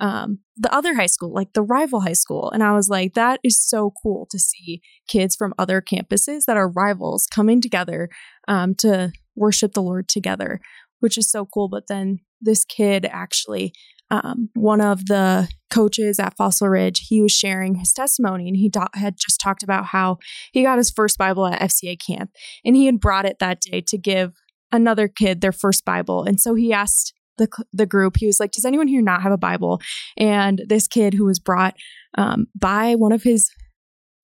um, 0.00 0.38
the 0.56 0.72
other 0.72 0.94
high 0.94 1.06
school, 1.06 1.32
like 1.32 1.52
the 1.54 1.62
rival 1.62 2.00
high 2.00 2.12
school. 2.12 2.50
And 2.50 2.62
I 2.62 2.72
was 2.72 2.88
like, 2.88 3.14
that 3.14 3.40
is 3.42 3.60
so 3.60 3.92
cool 4.02 4.26
to 4.30 4.38
see 4.38 4.80
kids 5.08 5.34
from 5.34 5.54
other 5.58 5.82
campuses 5.82 6.44
that 6.46 6.56
are 6.56 6.70
rivals 6.70 7.26
coming 7.26 7.60
together 7.60 8.08
um, 8.46 8.74
to 8.76 9.12
worship 9.38 9.72
the 9.72 9.82
Lord 9.82 10.08
together, 10.08 10.60
which 11.00 11.16
is 11.16 11.30
so 11.30 11.46
cool. 11.46 11.68
But 11.68 11.84
then 11.88 12.18
this 12.40 12.64
kid 12.64 13.06
actually 13.10 13.72
um, 14.10 14.48
one 14.54 14.80
of 14.80 15.06
the 15.06 15.48
coaches 15.70 16.18
at 16.18 16.36
Fossil 16.36 16.68
Ridge, 16.68 17.06
he 17.08 17.20
was 17.20 17.32
sharing 17.32 17.74
his 17.74 17.92
testimony 17.92 18.48
and 18.48 18.56
he 18.56 18.70
ta- 18.70 18.88
had 18.94 19.16
just 19.18 19.40
talked 19.40 19.62
about 19.62 19.86
how 19.86 20.18
he 20.52 20.62
got 20.62 20.78
his 20.78 20.90
first 20.90 21.18
Bible 21.18 21.46
at 21.46 21.60
FCA 21.60 21.98
camp 21.98 22.30
and 22.64 22.74
he 22.74 22.86
had 22.86 23.00
brought 23.00 23.26
it 23.26 23.38
that 23.38 23.60
day 23.60 23.82
to 23.82 23.98
give 23.98 24.32
another 24.72 25.08
kid 25.08 25.40
their 25.40 25.52
first 25.52 25.84
Bible. 25.84 26.24
And 26.24 26.40
so 26.40 26.54
he 26.54 26.72
asked 26.72 27.12
the, 27.36 27.48
the 27.72 27.86
group, 27.86 28.16
he 28.16 28.26
was 28.26 28.40
like, 28.40 28.50
Does 28.50 28.64
anyone 28.64 28.88
here 28.88 29.02
not 29.02 29.22
have 29.22 29.32
a 29.32 29.38
Bible? 29.38 29.80
And 30.16 30.62
this 30.68 30.88
kid 30.88 31.14
who 31.14 31.26
was 31.26 31.38
brought 31.38 31.74
um, 32.16 32.46
by 32.58 32.94
one 32.94 33.12
of 33.12 33.22
his 33.22 33.50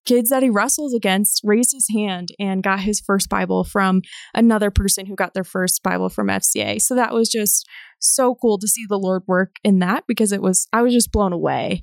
kids 0.05 0.31
that 0.31 0.43
he 0.43 0.51
wrestles 0.51 0.95
against 0.95 1.40
raised 1.45 1.73
his 1.73 1.88
hand 1.95 2.29
and 2.38 2.62
got 2.62 2.81
his 2.81 3.01
first 3.01 3.29
Bible 3.29 3.64
from 3.64 4.03
another 4.35 4.71
person 4.71 5.07
who 5.07 5.14
got 5.14 5.35
their 5.35 5.45
first 5.45 5.83
Bible 5.83 6.09
from 6.09 6.29
FCA. 6.29 6.81
So 6.81 6.95
that 6.95 7.12
was 7.14 7.29
just 7.29 7.67
so 8.01 8.35
cool 8.35 8.59
to 8.59 8.69
see 8.69 8.85
the 8.88 8.99
Lord 8.99 9.23
work 9.27 9.57
in 9.64 9.79
that 9.81 10.05
because 10.07 10.33
it 10.33 10.43
was, 10.43 10.69
I 10.73 10.83
was 10.83 10.93
just 10.93 11.11
blown 11.12 11.33
away. 11.33 11.81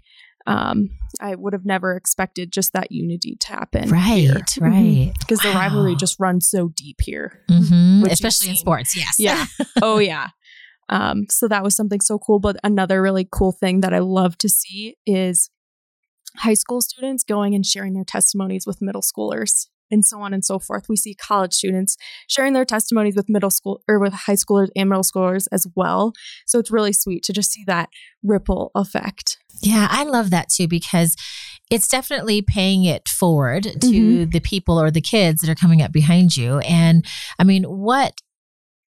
Um, 0.47 0.89
I 1.19 1.35
would 1.35 1.53
have 1.53 1.65
never 1.65 1.95
expected 1.95 2.51
just 2.51 2.73
that 2.73 2.91
unity 2.91 3.37
to 3.41 3.47
happen. 3.47 3.89
Right, 3.89 4.21
here. 4.21 4.41
right. 4.59 5.11
Because 5.19 5.39
the 5.39 5.49
Wow. 5.49 5.59
rivalry 5.59 5.95
just 5.95 6.19
runs 6.19 6.49
so 6.49 6.69
deep 6.75 6.97
here. 7.01 7.43
Mhm. 7.49 8.09
Especially 8.11 8.49
in 8.49 8.55
sports. 8.55 8.95
Yes. 8.97 9.15
Yeah. 9.19 9.45
oh, 9.83 9.99
yeah. 9.99 10.29
Um, 10.89 11.25
so 11.29 11.47
that 11.47 11.63
was 11.63 11.75
something 11.75 12.01
so 12.01 12.17
cool. 12.17 12.39
But 12.39 12.57
another 12.63 13.01
really 13.01 13.27
cool 13.31 13.51
thing 13.51 13.81
that 13.81 13.93
I 13.93 13.99
love 13.99 14.35
to 14.39 14.49
see 14.49 14.95
is 15.05 15.49
high 16.37 16.53
school 16.53 16.81
students 16.81 17.23
going 17.23 17.53
and 17.55 17.65
sharing 17.65 17.93
their 17.93 18.03
testimonies 18.03 18.65
with 18.65 18.81
middle 18.81 19.01
schoolers 19.01 19.67
and 19.89 20.05
so 20.05 20.21
on 20.21 20.33
and 20.33 20.45
so 20.45 20.57
forth. 20.57 20.85
We 20.87 20.95
see 20.95 21.13
college 21.13 21.53
students 21.53 21.97
sharing 22.29 22.53
their 22.53 22.63
testimonies 22.63 23.15
with 23.15 23.27
middle 23.27 23.49
school 23.49 23.81
or 23.89 23.99
with 23.99 24.13
high 24.13 24.35
schoolers 24.35 24.69
and 24.75 24.89
middle 24.89 25.03
schoolers 25.03 25.47
as 25.51 25.67
well. 25.75 26.13
So 26.47 26.59
it's 26.59 26.71
really 26.71 26.93
sweet 26.93 27.23
to 27.23 27.33
just 27.33 27.51
see 27.51 27.63
that 27.67 27.89
ripple 28.23 28.71
effect. 28.73 29.37
Yeah, 29.61 29.87
I 29.91 30.03
love 30.05 30.29
that 30.29 30.49
too 30.49 30.67
because 30.67 31.15
it's 31.69 31.87
definitely 31.87 32.41
paying 32.41 32.85
it 32.85 33.07
forward 33.09 33.63
to 33.63 33.77
Mhm. 34.27 34.31
the 34.31 34.39
people 34.39 34.81
or 34.81 34.91
the 34.91 35.01
kids 35.01 35.41
that 35.41 35.49
are 35.49 35.55
coming 35.55 35.81
up 35.81 35.91
behind 35.91 36.35
you. 36.37 36.59
And 36.59 37.05
I 37.37 37.43
mean, 37.43 37.63
what 37.63 38.13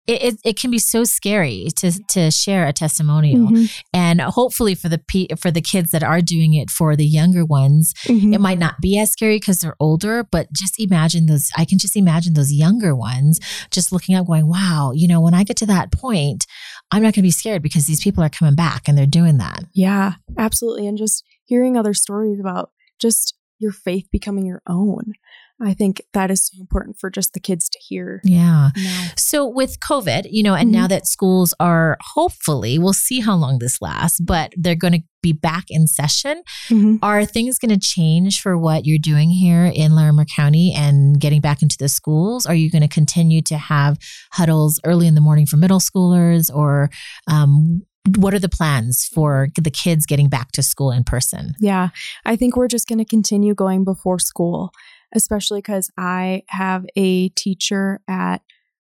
it, 0.08 0.22
it, 0.24 0.40
it 0.46 0.60
can 0.60 0.70
be 0.72 0.78
so 0.80 1.04
scary 1.04 1.68
to 1.78 1.92
to 2.10 2.30
share 2.32 2.68
a 2.68 2.74
testimonial, 2.74 3.48
Mhm. 3.48 3.72
and 3.94 4.22
hopefully 4.22 4.76
for 4.76 4.88
the 4.90 5.00
pe- 5.00 5.28
for 5.38 5.52
the 5.52 5.62
kids 5.62 5.92
that 5.92 6.04
are 6.04 6.22
doing 6.22 6.54
it 6.54 6.70
for 6.70 6.96
the 6.96 7.06
younger 7.06 7.44
ones, 7.46 7.94
Mhm. 8.06 8.34
it 8.34 8.40
might 8.42 8.60
not 8.60 8.76
be 8.82 9.00
as 9.00 9.12
scary 9.12 9.38
because 9.38 9.60
they're 9.60 9.76
older. 9.80 10.24
But 10.24 10.48
just 10.54 10.76
imagine 10.80 11.26
those. 11.26 11.50
I 11.58 11.66
can 11.66 11.80
just 11.80 11.96
imagine 11.96 12.34
those 12.34 12.52
younger 12.52 12.96
ones 12.96 13.40
just 13.72 13.92
looking 13.92 14.16
up, 14.16 14.28
going, 14.28 14.48
"Wow, 14.48 14.92
you 14.94 15.08
know, 15.08 15.22
when 15.22 15.34
I 15.34 15.44
get 15.44 15.58
to 15.58 15.66
that 15.68 15.92
point, 15.92 16.46
I'm 16.92 17.02
not 17.02 17.08
going 17.14 17.14
to 17.14 17.22
be 17.24 17.32
scared 17.32 17.64
because 17.64 17.86
these 17.86 18.04
people 18.04 18.24
are 18.24 18.30
coming 18.30 18.56
back 18.56 18.88
and 18.88 18.98
they're 18.98 19.06
doing 19.06 19.38
that." 19.40 19.64
Yeah, 19.74 20.14
absolutely. 20.38 20.88
And 20.88 20.98
just 20.98 21.24
hearing 21.46 21.78
other 21.78 21.94
stories 21.94 22.40
about 22.40 22.70
just 23.02 23.34
your 23.60 23.72
faith 23.72 24.06
becoming 24.12 24.46
your 24.46 24.62
own. 24.68 25.14
I 25.62 25.74
think 25.74 26.02
that 26.14 26.30
is 26.30 26.48
so 26.48 26.60
important 26.60 26.98
for 27.00 27.10
just 27.10 27.34
the 27.34 27.40
kids 27.40 27.70
to 27.70 27.80
hear. 27.80 28.20
Yeah. 28.24 28.72
now. 28.76 29.08
So 29.16 29.48
with 29.48 29.80
COVID, 29.80 30.28
you 30.30 30.44
know, 30.44 30.54
and 30.54 30.72
now 30.72 30.88
that 30.88 31.08
schools 31.08 31.54
are 31.60 31.98
hopefully, 32.14 32.78
we'll 32.78 32.94
see 32.94 33.22
how 33.22 33.36
long 33.36 33.60
this 33.60 33.82
lasts, 33.82 34.20
but 34.20 34.54
they're 34.58 34.76
going 34.76 34.94
to 34.94 35.04
be 35.24 35.32
back 35.32 35.66
in 35.70 35.88
session. 35.88 36.44
Mhm. 36.70 37.00
Are 37.02 37.26
things 37.26 37.58
going 37.58 37.72
to 37.72 37.80
change 37.80 38.42
for 38.42 38.58
what 38.58 38.86
you're 38.86 39.00
doing 39.00 39.30
here 39.30 39.66
in 39.66 39.96
Larimer 39.96 40.26
County 40.26 40.74
and 40.76 41.20
getting 41.20 41.42
back 41.42 41.62
into 41.62 41.78
the 41.80 41.90
schools? 41.90 42.46
Are 42.46 42.54
you 42.54 42.70
going 42.70 42.82
to 42.82 42.88
continue 42.88 43.42
to 43.44 43.58
have 43.58 43.98
huddles 44.34 44.80
early 44.84 45.08
in 45.08 45.16
the 45.16 45.22
morning 45.22 45.46
for 45.46 45.58
middle 45.58 45.80
schoolers, 45.80 46.54
or 46.54 46.90
um, 47.28 47.82
what 48.18 48.34
are 48.36 48.40
the 48.40 48.50
plans 48.50 49.10
for 49.12 49.48
the 49.60 49.72
kids 49.72 50.06
getting 50.06 50.30
back 50.30 50.52
to 50.52 50.62
school 50.62 50.92
in 50.92 51.04
person? 51.04 51.54
Yeah, 51.60 51.90
I 52.26 52.36
think 52.36 52.56
we're 52.56 52.68
just 52.68 52.88
going 52.88 53.00
to 53.00 53.06
continue 53.06 53.56
going 53.56 53.84
before 53.84 54.20
school, 54.20 54.72
especially 55.16 55.60
because 55.60 55.90
I 55.98 56.44
have 56.50 56.86
a 56.96 57.30
teacher 57.30 58.02
at 58.08 58.42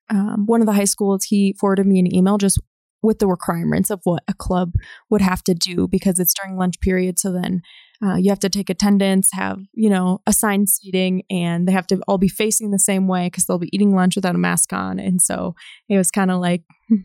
um, 0.08 0.46
one 0.46 0.60
of 0.60 0.66
the 0.66 0.72
high 0.72 0.84
schools. 0.84 1.24
He 1.24 1.54
forwarded 1.58 1.86
me 1.86 1.98
an 1.98 2.14
email 2.14 2.38
just 2.38 2.60
with 3.02 3.18
the 3.18 3.26
requirements 3.26 3.90
of 3.90 4.00
what 4.04 4.22
a 4.28 4.34
club 4.34 4.72
would 5.08 5.20
have 5.20 5.42
to 5.44 5.54
do 5.54 5.88
because 5.88 6.18
it's 6.18 6.34
during 6.34 6.56
lunch 6.56 6.80
period. 6.80 7.18
So 7.18 7.32
then 7.32 7.62
uh, 8.04 8.16
you 8.16 8.30
have 8.30 8.38
to 8.40 8.48
take 8.48 8.70
attendance, 8.70 9.30
have, 9.32 9.58
you 9.72 9.88
know, 9.88 10.20
assigned 10.26 10.68
seating, 10.68 11.22
and 11.30 11.66
they 11.66 11.72
have 11.72 11.86
to 11.88 12.00
all 12.06 12.18
be 12.18 12.28
facing 12.28 12.70
the 12.70 12.78
same 12.78 13.08
way 13.08 13.26
because 13.26 13.46
they'll 13.46 13.58
be 13.58 13.74
eating 13.74 13.94
lunch 13.94 14.16
without 14.16 14.34
a 14.34 14.38
mask 14.38 14.72
on. 14.72 14.98
And 14.98 15.20
so 15.20 15.54
it 15.88 15.96
was 15.96 16.10
kind 16.10 16.30
of 16.30 16.40
like, 16.40 16.62
hmm, 16.88 16.96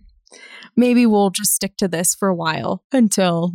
maybe 0.75 1.05
we'll 1.05 1.29
just 1.29 1.53
stick 1.53 1.77
to 1.77 1.87
this 1.87 2.15
for 2.15 2.27
a 2.27 2.35
while 2.35 2.83
until, 2.91 3.51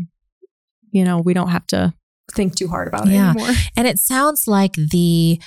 you 0.92 1.04
know, 1.04 1.18
we 1.18 1.34
don't 1.34 1.50
have 1.50 1.66
to 1.68 1.94
think 2.32 2.56
too 2.56 2.68
hard 2.68 2.88
about 2.88 3.06
Yeah. 3.08 3.30
it 3.32 3.36
anymore. 3.36 3.54
And 3.76 3.86
it 3.86 3.98
sounds 3.98 4.46
like 4.46 4.72
the 4.74 5.40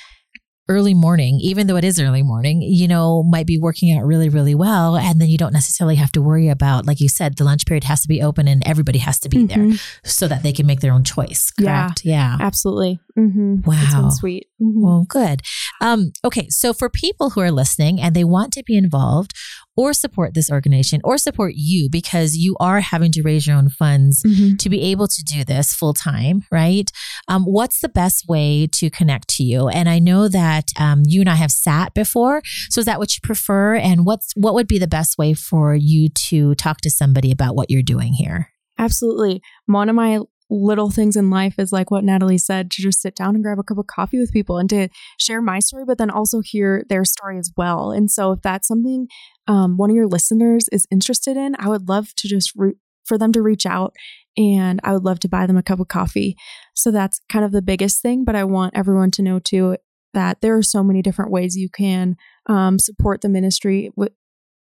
early 0.69 0.93
morning, 0.93 1.39
even 1.41 1.67
though 1.67 1.75
it 1.75 1.83
is 1.83 1.99
early 1.99 2.23
morning, 2.23 2.61
you 2.61 2.87
know, 2.87 3.21
might 3.23 3.45
be 3.45 3.59
working 3.59 3.93
out 3.97 4.05
really, 4.05 4.29
really 4.29 4.55
well. 4.55 4.95
And 4.95 5.19
then 5.19 5.27
you 5.27 5.37
don't 5.37 5.51
necessarily 5.51 5.95
have 5.97 6.09
to 6.13 6.21
worry 6.21 6.47
about, 6.47 6.85
like 6.85 7.01
you 7.01 7.09
said, 7.09 7.35
the 7.35 7.43
lunch 7.43 7.65
period 7.65 7.83
has 7.83 7.99
to 8.03 8.07
be 8.07 8.21
open 8.21 8.47
and 8.47 8.65
everybody 8.65 8.99
has 8.99 9.19
to 9.19 9.29
be 9.29 9.45
there 9.45 9.57
Mhm. 9.57 9.81
so 10.05 10.25
that 10.29 10.41
they 10.41 10.53
can 10.53 10.65
make 10.65 10.79
their 10.79 10.93
own 10.93 11.03
choice. 11.03 11.51
Yeah. 11.59 11.87
Correct. 11.87 12.05
Yeah. 12.05 12.37
Absolutely. 12.39 12.97
Mm-hmm. 13.19 13.55
Wow. 13.69 14.09
sweet. 14.11 14.47
Mhm. 14.61 14.81
Well, 14.81 15.05
good. 15.09 15.41
Um, 15.81 16.13
okay, 16.23 16.47
so 16.49 16.71
for 16.73 16.89
people 16.89 17.31
who 17.31 17.41
are 17.41 17.51
listening 17.51 17.99
and 18.01 18.15
they 18.15 18.23
want 18.23 18.53
to 18.53 18.63
be 18.65 18.77
involved 18.77 19.33
or 19.75 19.93
support 19.93 20.33
this 20.33 20.51
organization 20.51 21.01
or 21.03 21.17
support 21.17 21.53
you 21.55 21.89
because 21.89 22.35
you 22.35 22.55
are 22.59 22.79
having 22.81 23.11
to 23.11 23.21
raise 23.23 23.47
your 23.47 23.55
own 23.55 23.69
funds 23.69 24.21
Mhm. 24.23 24.57
to 24.59 24.69
be 24.69 24.81
able 24.81 25.07
to 25.07 25.23
do 25.23 25.43
this 25.43 25.73
full 25.73 25.93
time, 25.93 26.43
right? 26.51 26.91
Um, 27.27 27.43
what's 27.43 27.79
the 27.79 27.89
best 27.89 28.27
way 28.27 28.67
to 28.73 28.89
connect 28.89 29.27
to 29.29 29.43
you? 29.43 29.67
And 29.67 29.89
I 29.89 29.99
know 29.99 30.27
that 30.27 30.65
um, 30.77 31.03
you 31.07 31.21
and 31.21 31.29
I 31.29 31.35
have 31.35 31.51
sat 31.51 31.93
before, 31.93 32.41
so 32.69 32.79
is 32.79 32.85
that 32.85 32.99
what 32.99 33.15
you 33.15 33.21
prefer? 33.23 33.75
And 33.75 34.05
what's 34.05 34.31
what 34.35 34.53
would 34.53 34.67
be 34.67 34.79
the 34.79 34.87
best 34.87 35.17
way 35.17 35.33
for 35.33 35.75
you 35.75 36.09
to 36.29 36.55
talk 36.55 36.81
to 36.81 36.89
somebody 36.91 37.31
about 37.31 37.55
what 37.55 37.69
you're 37.69 37.81
doing 37.81 38.13
here? 38.13 38.49
Absolutely. 38.77 39.41
One 39.67 39.87
of 39.89 39.95
my 39.95 40.19
little 40.53 40.91
things 40.91 41.15
in 41.15 41.31
life 41.31 41.55
is 41.57 41.71
like 41.71 41.89
what 41.89 42.03
Natalie 42.03 42.37
said 42.37 42.69
to 42.71 42.81
just 42.81 43.01
sit 43.01 43.15
down 43.15 43.33
and 43.33 43.43
grab 43.43 43.57
a 43.57 43.63
cup 43.63 43.79
of 43.79 43.87
coffee 43.87 44.19
with 44.19 44.31
people 44.31 44.59
and 44.59 44.69
to 44.69 44.87
share 45.19 45.41
my 45.41 45.59
story, 45.59 45.83
but 45.83 45.97
then 45.97 46.11
also 46.11 46.41
hear 46.41 46.83
their 46.89 47.03
story 47.03 47.39
as 47.39 47.51
well. 47.57 47.91
And 47.91 48.09
so, 48.11 48.31
if 48.33 48.41
that's 48.41 48.67
something 48.67 49.07
um, 49.47 49.77
one 49.77 49.89
of 49.89 49.95
your 49.95 50.07
listeners 50.07 50.69
is 50.71 50.85
interested 50.91 51.37
in, 51.37 51.55
I 51.57 51.69
would 51.69 51.89
love 51.89 52.13
to 52.17 52.27
just 52.27 52.53
re- 52.55 52.75
for 53.03 53.17
them 53.17 53.33
to 53.33 53.41
reach 53.41 53.65
out 53.65 53.93
and 54.37 54.79
I 54.83 54.93
would 54.93 55.03
love 55.03 55.19
to 55.21 55.27
buy 55.27 55.45
them 55.47 55.57
a 55.57 55.63
cup 55.63 55.79
of 55.79 55.87
coffee. 55.87 56.35
So, 56.75 56.91
that's 56.91 57.19
kind 57.29 57.43
of 57.43 57.51
the 57.51 57.63
biggest 57.63 58.01
thing. 58.01 58.23
But 58.23 58.35
I 58.35 58.43
want 58.43 58.77
everyone 58.77 59.09
to 59.11 59.23
know 59.23 59.39
too 59.39 59.77
that 60.13 60.41
there 60.41 60.55
are 60.55 60.63
so 60.63 60.83
many 60.83 61.01
different 61.01 61.31
ways 61.31 61.57
you 61.57 61.69
can 61.69 62.15
um, 62.45 62.77
support 62.77 63.21
the 63.21 63.29
ministry 63.29 63.89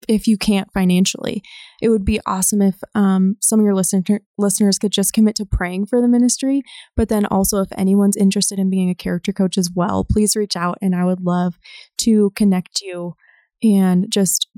if 0.08 0.26
you 0.26 0.36
can't 0.36 0.72
financially 0.72 1.42
it 1.80 1.88
would 1.88 2.04
be 2.04 2.20
awesome 2.26 2.60
if 2.60 2.80
um, 2.94 3.36
some 3.40 3.58
of 3.58 3.64
your 3.64 3.74
listener, 3.74 4.20
listeners 4.36 4.78
could 4.78 4.92
just 4.92 5.12
commit 5.12 5.34
to 5.36 5.46
praying 5.46 5.86
for 5.86 6.00
the 6.00 6.08
ministry. 6.08 6.62
But 6.96 7.08
then 7.08 7.26
also, 7.26 7.60
if 7.60 7.68
anyone's 7.76 8.16
interested 8.16 8.58
in 8.58 8.70
being 8.70 8.90
a 8.90 8.94
character 8.94 9.32
coach 9.32 9.56
as 9.56 9.70
well, 9.74 10.04
please 10.04 10.36
reach 10.36 10.56
out 10.56 10.78
and 10.82 10.94
I 10.94 11.04
would 11.04 11.22
love 11.22 11.58
to 11.98 12.30
connect 12.36 12.80
you 12.82 13.14
and 13.62 14.10
just 14.10 14.48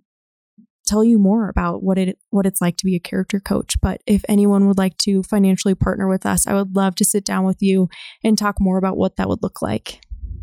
tell 0.84 1.04
you 1.04 1.16
more 1.16 1.48
about 1.48 1.82
what 1.82 1.96
it 1.96 2.18
what 2.30 2.44
it's 2.44 2.60
like 2.60 2.76
to 2.76 2.84
be 2.84 2.96
a 2.96 3.00
character 3.00 3.38
coach. 3.38 3.80
But 3.80 4.00
if 4.06 4.22
anyone 4.28 4.66
would 4.66 4.78
like 4.78 4.98
to 4.98 5.22
financially 5.22 5.76
partner 5.76 6.08
with 6.08 6.26
us, 6.26 6.46
I 6.46 6.54
would 6.54 6.74
love 6.74 6.96
to 6.96 7.04
sit 7.04 7.24
down 7.24 7.44
with 7.44 7.58
you 7.60 7.88
and 8.24 8.36
talk 8.36 8.56
more 8.60 8.78
about 8.78 8.96
what 8.96 9.16
that 9.16 9.28
would 9.28 9.42
look 9.42 9.62
like. 9.62 10.00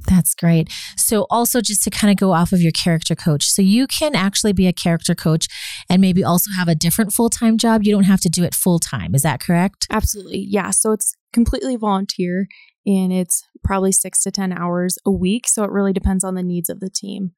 That's 0.08 0.34
great. 0.36 0.70
So, 0.96 1.26
also 1.30 1.62
just 1.62 1.84
to 1.84 1.90
kind 1.90 2.12
of 2.12 2.18
go 2.18 2.32
off 2.34 2.52
of 2.52 2.62
your 2.62 2.72
character 2.72 3.16
coach, 3.16 3.46
so 3.46 3.62
you 3.62 3.88
can 3.88 4.16
actually 4.16 4.54
be 4.54 4.68
a 4.68 4.74
character 4.74 5.16
coach 5.16 5.48
and 5.90 6.02
maybe 6.02 6.24
also 6.24 6.52
have 6.58 6.68
a 6.68 6.76
different 6.76 7.14
full 7.14 7.30
time 7.30 7.58
job. 7.58 7.84
You 7.84 7.92
don't 7.92 8.04
have 8.06 8.22
to 8.22 8.30
do 8.30 8.44
it 8.44 8.54
full 8.56 8.80
time. 8.80 9.14
Is 9.16 9.22
that 9.24 9.40
correct? 9.40 9.88
Absolutely. 9.92 10.40
Yeah. 10.50 10.72
So 10.72 10.92
it's 10.92 11.14
completely 11.34 11.76
volunteer 11.76 12.48
and 12.86 13.12
it's 13.14 13.44
probably 13.64 13.92
six 13.92 14.24
to 14.24 14.32
10 14.32 14.52
hours 14.54 14.98
a 15.06 15.12
week. 15.12 15.48
So 15.48 15.64
it 15.64 15.72
really 15.72 15.94
depends 15.94 16.24
on 16.24 16.36
the 16.36 16.44
needs 16.44 16.70
of 16.70 16.80
the 16.80 16.90
team. 16.90 17.32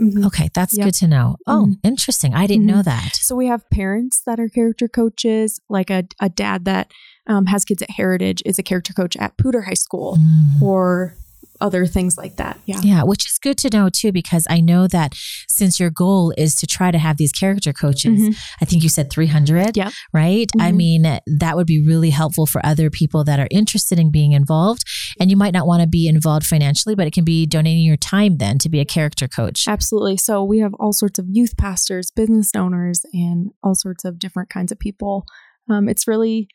Mhm. 0.00 0.26
Okay, 0.26 0.50
that's 0.54 0.76
Yep. 0.76 0.84
good 0.86 0.94
to 0.94 1.08
know. 1.08 1.36
Oh, 1.46 1.66
Mhm. 1.68 1.78
interesting. 1.82 2.34
I 2.34 2.46
didn't 2.46 2.64
Mhm. 2.66 2.70
know 2.74 2.82
that. 2.82 3.16
So 3.16 3.34
we 3.34 3.46
have 3.46 3.68
parents 3.70 4.22
that 4.26 4.38
are 4.38 4.48
character 4.48 4.88
coaches, 4.88 5.58
like 5.70 5.90
a, 5.90 6.04
a 6.20 6.28
dad 6.28 6.64
that 6.66 6.90
um, 7.28 7.46
has 7.46 7.64
kids 7.64 7.82
at 7.82 7.90
Heritage 7.90 8.40
is 8.46 8.56
a 8.56 8.62
character 8.62 8.92
coach 8.92 9.16
at 9.16 9.36
Poudre 9.36 9.64
High 9.64 9.74
School 9.74 10.16
Mm. 10.16 10.62
or 10.62 11.16
other 11.60 11.86
things 11.86 12.16
like 12.18 12.36
that. 12.36 12.58
Yeah. 12.66 12.80
Yeah, 12.82 13.02
which 13.02 13.26
is 13.26 13.38
good 13.38 13.58
to 13.58 13.70
know 13.70 13.88
too, 13.88 14.12
because 14.12 14.46
I 14.50 14.60
know 14.60 14.86
that 14.88 15.14
since 15.48 15.78
your 15.80 15.90
goal 15.90 16.32
is 16.36 16.54
to 16.56 16.66
try 16.66 16.90
to 16.90 16.98
have 16.98 17.16
these 17.16 17.32
character 17.32 17.72
coaches, 17.72 18.20
Mhm. 18.20 18.36
I 18.60 18.64
think 18.64 18.82
you 18.82 18.88
said 18.88 19.10
300, 19.10 19.76
yeah. 19.76 19.90
right? 20.12 20.50
I 20.58 20.72
Mhm. 20.72 20.76
mean, 20.76 21.02
that 21.26 21.56
would 21.56 21.66
be 21.66 21.80
really 21.82 22.10
helpful 22.10 22.46
for 22.46 22.64
other 22.64 22.90
people 22.90 23.24
that 23.24 23.38
are 23.40 23.48
interested 23.50 23.98
in 23.98 24.10
being 24.10 24.32
involved. 24.32 24.82
And 25.20 25.30
you 25.30 25.36
might 25.36 25.52
not 25.52 25.66
want 25.66 25.82
to 25.82 25.88
be 25.88 26.06
involved 26.08 26.46
financially, 26.46 26.94
but 26.94 27.06
it 27.06 27.12
can 27.12 27.24
be 27.24 27.46
donating 27.46 27.84
your 27.84 27.96
time 27.96 28.38
then 28.38 28.58
to 28.58 28.68
be 28.68 28.80
a 28.80 28.84
character 28.84 29.28
coach. 29.28 29.66
Absolutely. 29.68 30.16
So 30.16 30.44
we 30.44 30.58
have 30.58 30.74
all 30.78 30.92
sorts 30.92 31.18
of 31.18 31.26
youth 31.30 31.56
pastors, 31.56 32.10
business 32.10 32.50
owners, 32.56 33.02
and 33.12 33.50
all 33.62 33.74
sorts 33.74 34.04
of 34.04 34.18
different 34.18 34.50
kinds 34.50 34.72
of 34.72 34.78
people 34.78 35.24
Um, 35.68 35.88
it's 35.88 36.06
really 36.06 36.48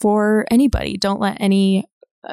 for 0.00 0.46
anybody. 0.52 0.96
Don't 0.96 1.20
let 1.20 1.36
any 1.40 1.84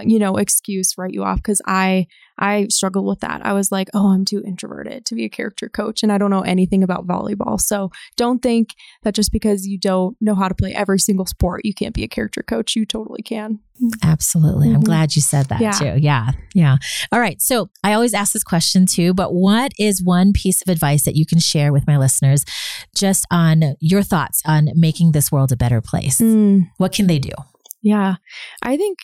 you 0.03 0.17
know 0.19 0.35
excuse 0.37 0.93
write 0.97 1.13
you 1.13 1.23
off 1.23 1.37
because 1.37 1.61
i 1.67 2.07
i 2.39 2.67
struggled 2.69 3.05
with 3.05 3.19
that. 3.21 3.45
I 3.45 3.53
was 3.53 3.71
like 3.71 3.87
oh 3.93 4.07
i'm 4.07 4.25
too 4.25 4.41
introverted 4.45 5.05
to 5.05 5.15
be 5.15 5.25
a 5.25 5.29
character 5.29 5.69
coach 5.69 6.01
and 6.03 6.11
i 6.11 6.17
don't 6.17 6.31
know 6.31 6.41
anything 6.41 6.83
about 6.83 7.05
volleyball. 7.07 7.61
So 7.61 7.91
don't 8.17 8.41
think 8.41 8.69
that 9.03 9.13
just 9.15 9.31
because 9.31 9.65
you 9.67 9.77
don't 9.79 10.17
know 10.19 10.35
how 10.35 10.47
to 10.47 10.55
play 10.55 10.73
every 10.73 10.99
single 10.99 11.25
sport 11.27 11.61
you 11.63 11.73
can't 11.73 11.93
be 11.95 12.03
a 12.03 12.07
character 12.07 12.41
coach. 12.43 12.75
You 12.75 12.85
totally 12.85 13.21
can. 13.21 13.59
Absolutely. 14.03 14.69
I'm 14.69 14.81
Mhm. 14.81 14.85
glad 14.85 15.15
you 15.15 15.21
said 15.21 15.47
that 15.49 15.61
Yeah. 15.61 15.71
too. 15.71 15.93
Yeah. 15.99 16.31
Yeah. 16.53 16.77
All 17.11 17.19
right. 17.19 17.41
So 17.41 17.69
i 17.83 17.93
always 17.93 18.13
ask 18.13 18.33
this 18.33 18.43
question 18.43 18.85
too 18.85 19.13
but 19.13 19.33
what 19.33 19.71
is 19.79 20.03
one 20.03 20.33
piece 20.33 20.61
of 20.61 20.67
advice 20.69 21.03
that 21.05 21.15
you 21.15 21.25
can 21.25 21.39
share 21.39 21.71
with 21.71 21.85
my 21.87 21.97
listeners 21.97 22.43
just 22.95 23.25
on 23.31 23.75
your 23.79 24.01
thoughts 24.03 24.41
on 24.45 24.69
making 24.75 25.11
this 25.11 25.31
world 25.31 25.51
a 25.51 25.57
better 25.57 25.79
place? 25.81 26.19
Mm. 26.19 26.67
what 26.77 26.91
can 26.91 27.07
they 27.07 27.19
do? 27.19 27.31
Yeah. 27.81 28.15
I 28.63 28.77
think 28.77 28.97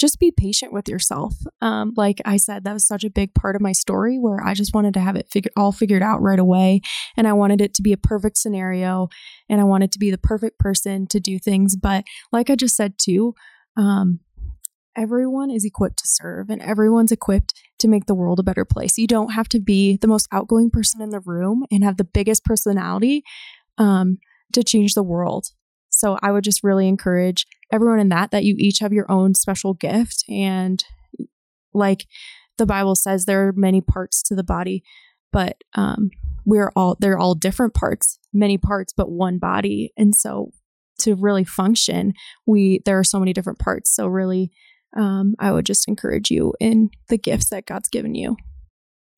just 0.00 0.18
be 0.18 0.32
patient 0.32 0.72
with 0.72 0.88
yourself. 0.88 1.34
Um, 1.60 1.92
like 1.96 2.20
I 2.24 2.38
said, 2.38 2.64
that 2.64 2.72
was 2.72 2.86
such 2.86 3.04
a 3.04 3.10
big 3.10 3.34
part 3.34 3.54
of 3.54 3.60
my 3.60 3.72
story 3.72 4.18
where 4.18 4.42
I 4.42 4.54
just 4.54 4.74
wanted 4.74 4.94
to 4.94 5.00
have 5.00 5.14
it 5.14 5.28
figure, 5.30 5.50
all 5.56 5.72
figured 5.72 6.02
out 6.02 6.22
right 6.22 6.38
away. 6.38 6.80
And 7.16 7.28
I 7.28 7.34
wanted 7.34 7.60
it 7.60 7.74
to 7.74 7.82
be 7.82 7.92
a 7.92 7.98
perfect 7.98 8.38
scenario 8.38 9.08
and 9.48 9.60
I 9.60 9.64
wanted 9.64 9.92
to 9.92 9.98
be 9.98 10.10
the 10.10 10.18
perfect 10.18 10.58
person 10.58 11.06
to 11.08 11.20
do 11.20 11.38
things. 11.38 11.76
But 11.76 12.04
like 12.32 12.48
I 12.48 12.56
just 12.56 12.76
said 12.76 12.94
too, 12.98 13.34
um, 13.76 14.20
everyone 14.96 15.50
is 15.50 15.64
equipped 15.64 15.98
to 15.98 16.06
serve 16.06 16.48
and 16.48 16.62
everyone's 16.62 17.12
equipped 17.12 17.52
to 17.78 17.88
make 17.88 18.06
the 18.06 18.14
world 18.14 18.40
a 18.40 18.42
better 18.42 18.64
place. 18.64 18.96
You 18.96 19.06
don't 19.06 19.34
have 19.34 19.48
to 19.50 19.60
be 19.60 19.98
the 19.98 20.08
most 20.08 20.28
outgoing 20.32 20.70
person 20.70 21.02
in 21.02 21.10
the 21.10 21.20
room 21.20 21.64
and 21.70 21.84
have 21.84 21.98
the 21.98 22.04
biggest 22.04 22.44
personality 22.44 23.22
um, 23.76 24.18
to 24.54 24.64
change 24.64 24.94
the 24.94 25.02
world. 25.02 25.48
So 25.90 26.18
I 26.22 26.32
would 26.32 26.44
just 26.44 26.64
really 26.64 26.88
encourage 26.88 27.46
everyone 27.72 28.00
in 28.00 28.08
that 28.08 28.30
that 28.30 28.44
you 28.44 28.54
each 28.58 28.78
have 28.78 28.92
your 28.92 29.10
own 29.10 29.34
special 29.34 29.74
gift. 29.74 30.24
And 30.28 30.82
like 31.74 32.06
the 32.58 32.66
bible 32.66 32.94
says 32.96 33.24
there 33.24 33.48
are 33.48 33.52
many 33.52 33.80
parts 33.80 34.22
to 34.22 34.34
the 34.34 34.42
body 34.42 34.82
but 35.32 35.56
um 35.74 36.10
we're 36.44 36.72
all 36.74 36.96
they're 37.00 37.18
all 37.18 37.34
different 37.34 37.74
parts 37.74 38.18
many 38.32 38.58
parts 38.58 38.92
but 38.92 39.10
one 39.10 39.38
body. 39.38 39.92
And 39.96 40.14
so 40.14 40.50
to 41.00 41.14
really 41.14 41.44
function 41.44 42.12
we 42.46 42.80
there 42.84 42.98
are 42.98 43.04
so 43.04 43.18
many 43.18 43.32
different 43.32 43.58
parts. 43.58 43.94
So 43.94 44.06
really 44.06 44.50
um 44.96 45.34
i 45.38 45.52
would 45.52 45.64
just 45.64 45.86
encourage 45.88 46.30
you 46.30 46.52
in 46.58 46.90
the 47.08 47.18
gifts 47.18 47.50
that 47.50 47.64
god's 47.64 47.88
given 47.88 48.14
you 48.14 48.36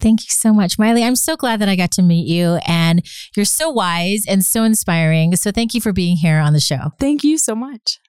Thank 0.03 0.23
you 0.23 0.31
so 0.31 0.53
much, 0.53 0.81
Miley. 0.81 1.05
I'm 1.05 1.15
so 1.15 1.37
glad 1.37 1.61
that 1.61 1.69
I 1.69 1.77
got 1.77 1.93
to 1.93 2.03
meet 2.03 2.27
you, 2.27 2.59
and 2.67 3.07
you're 3.37 3.45
so 3.45 3.71
wise 3.71 4.25
and 4.27 4.45
so 4.45 4.65
inspiring. 4.65 5.37
So, 5.37 5.53
thank 5.53 5.75
you 5.75 5.81
for 5.81 5.93
being 5.93 6.17
here 6.17 6.39
on 6.39 6.53
the 6.53 6.61
show. 6.61 6.91
thank 6.99 7.23
you 7.23 7.39
so 7.39 7.55
much 7.55 8.01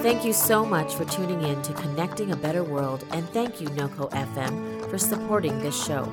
Thank 0.00 0.24
you 0.24 0.32
so 0.32 0.64
much 0.64 0.94
for 0.94 1.04
tuning 1.04 1.42
in 1.42 1.60
to 1.62 1.72
Connecting 1.74 2.32
a 2.32 2.36
Better 2.36 2.62
World, 2.64 3.04
and 3.10 3.28
thank 3.30 3.60
you, 3.60 3.68
NOCO 3.68 4.10
FM, 4.10 4.88
for 4.90 4.98
supporting 4.98 5.58
this 5.60 5.84
show. 5.84 6.04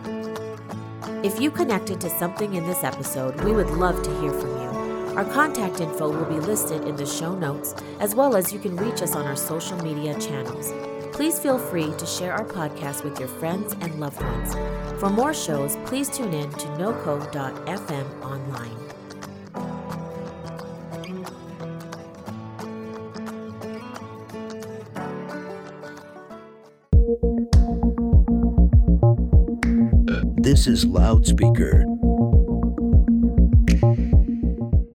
If 1.26 1.42
you 1.42 1.50
connected 1.50 2.00
to 2.02 2.10
something 2.20 2.54
in 2.54 2.68
this 2.68 2.84
episode, 2.84 3.44
we 3.44 3.52
would 3.52 3.72
love 3.72 4.04
to 4.04 4.22
hear 4.22 4.32
from 4.32 4.52
you. 4.62 5.18
Our 5.18 5.26
contact 5.26 5.82
info 5.82 6.12
will 6.12 6.26
be 6.26 6.40
listed 6.40 6.88
in 6.88 6.96
the 6.98 7.06
show 7.08 7.34
notes, 7.34 7.74
as 8.00 8.14
well 8.14 8.36
as 8.36 8.54
you 8.54 8.60
can 8.60 8.76
reach 8.76 9.02
us 9.02 9.16
on 9.16 9.26
our 9.26 9.36
social 9.36 9.76
media 9.82 10.14
channels. 10.20 10.72
Please 11.16 11.40
feel 11.40 11.58
free 11.58 11.92
to 11.98 12.06
share 12.06 12.32
our 12.32 12.46
podcast 12.46 13.04
with 13.04 13.18
your 13.18 13.28
friends 13.28 13.74
and 13.82 14.00
loved 14.00 14.22
ones. 14.22 14.54
For 15.00 15.10
more 15.10 15.34
shows, 15.34 15.78
please 15.86 16.10
tune 16.16 16.32
in 16.32 16.52
to 16.52 16.68
noco.fm 16.78 18.24
online. 18.24 18.85
Is 30.68 30.84
Loudspeaker, 30.84 31.85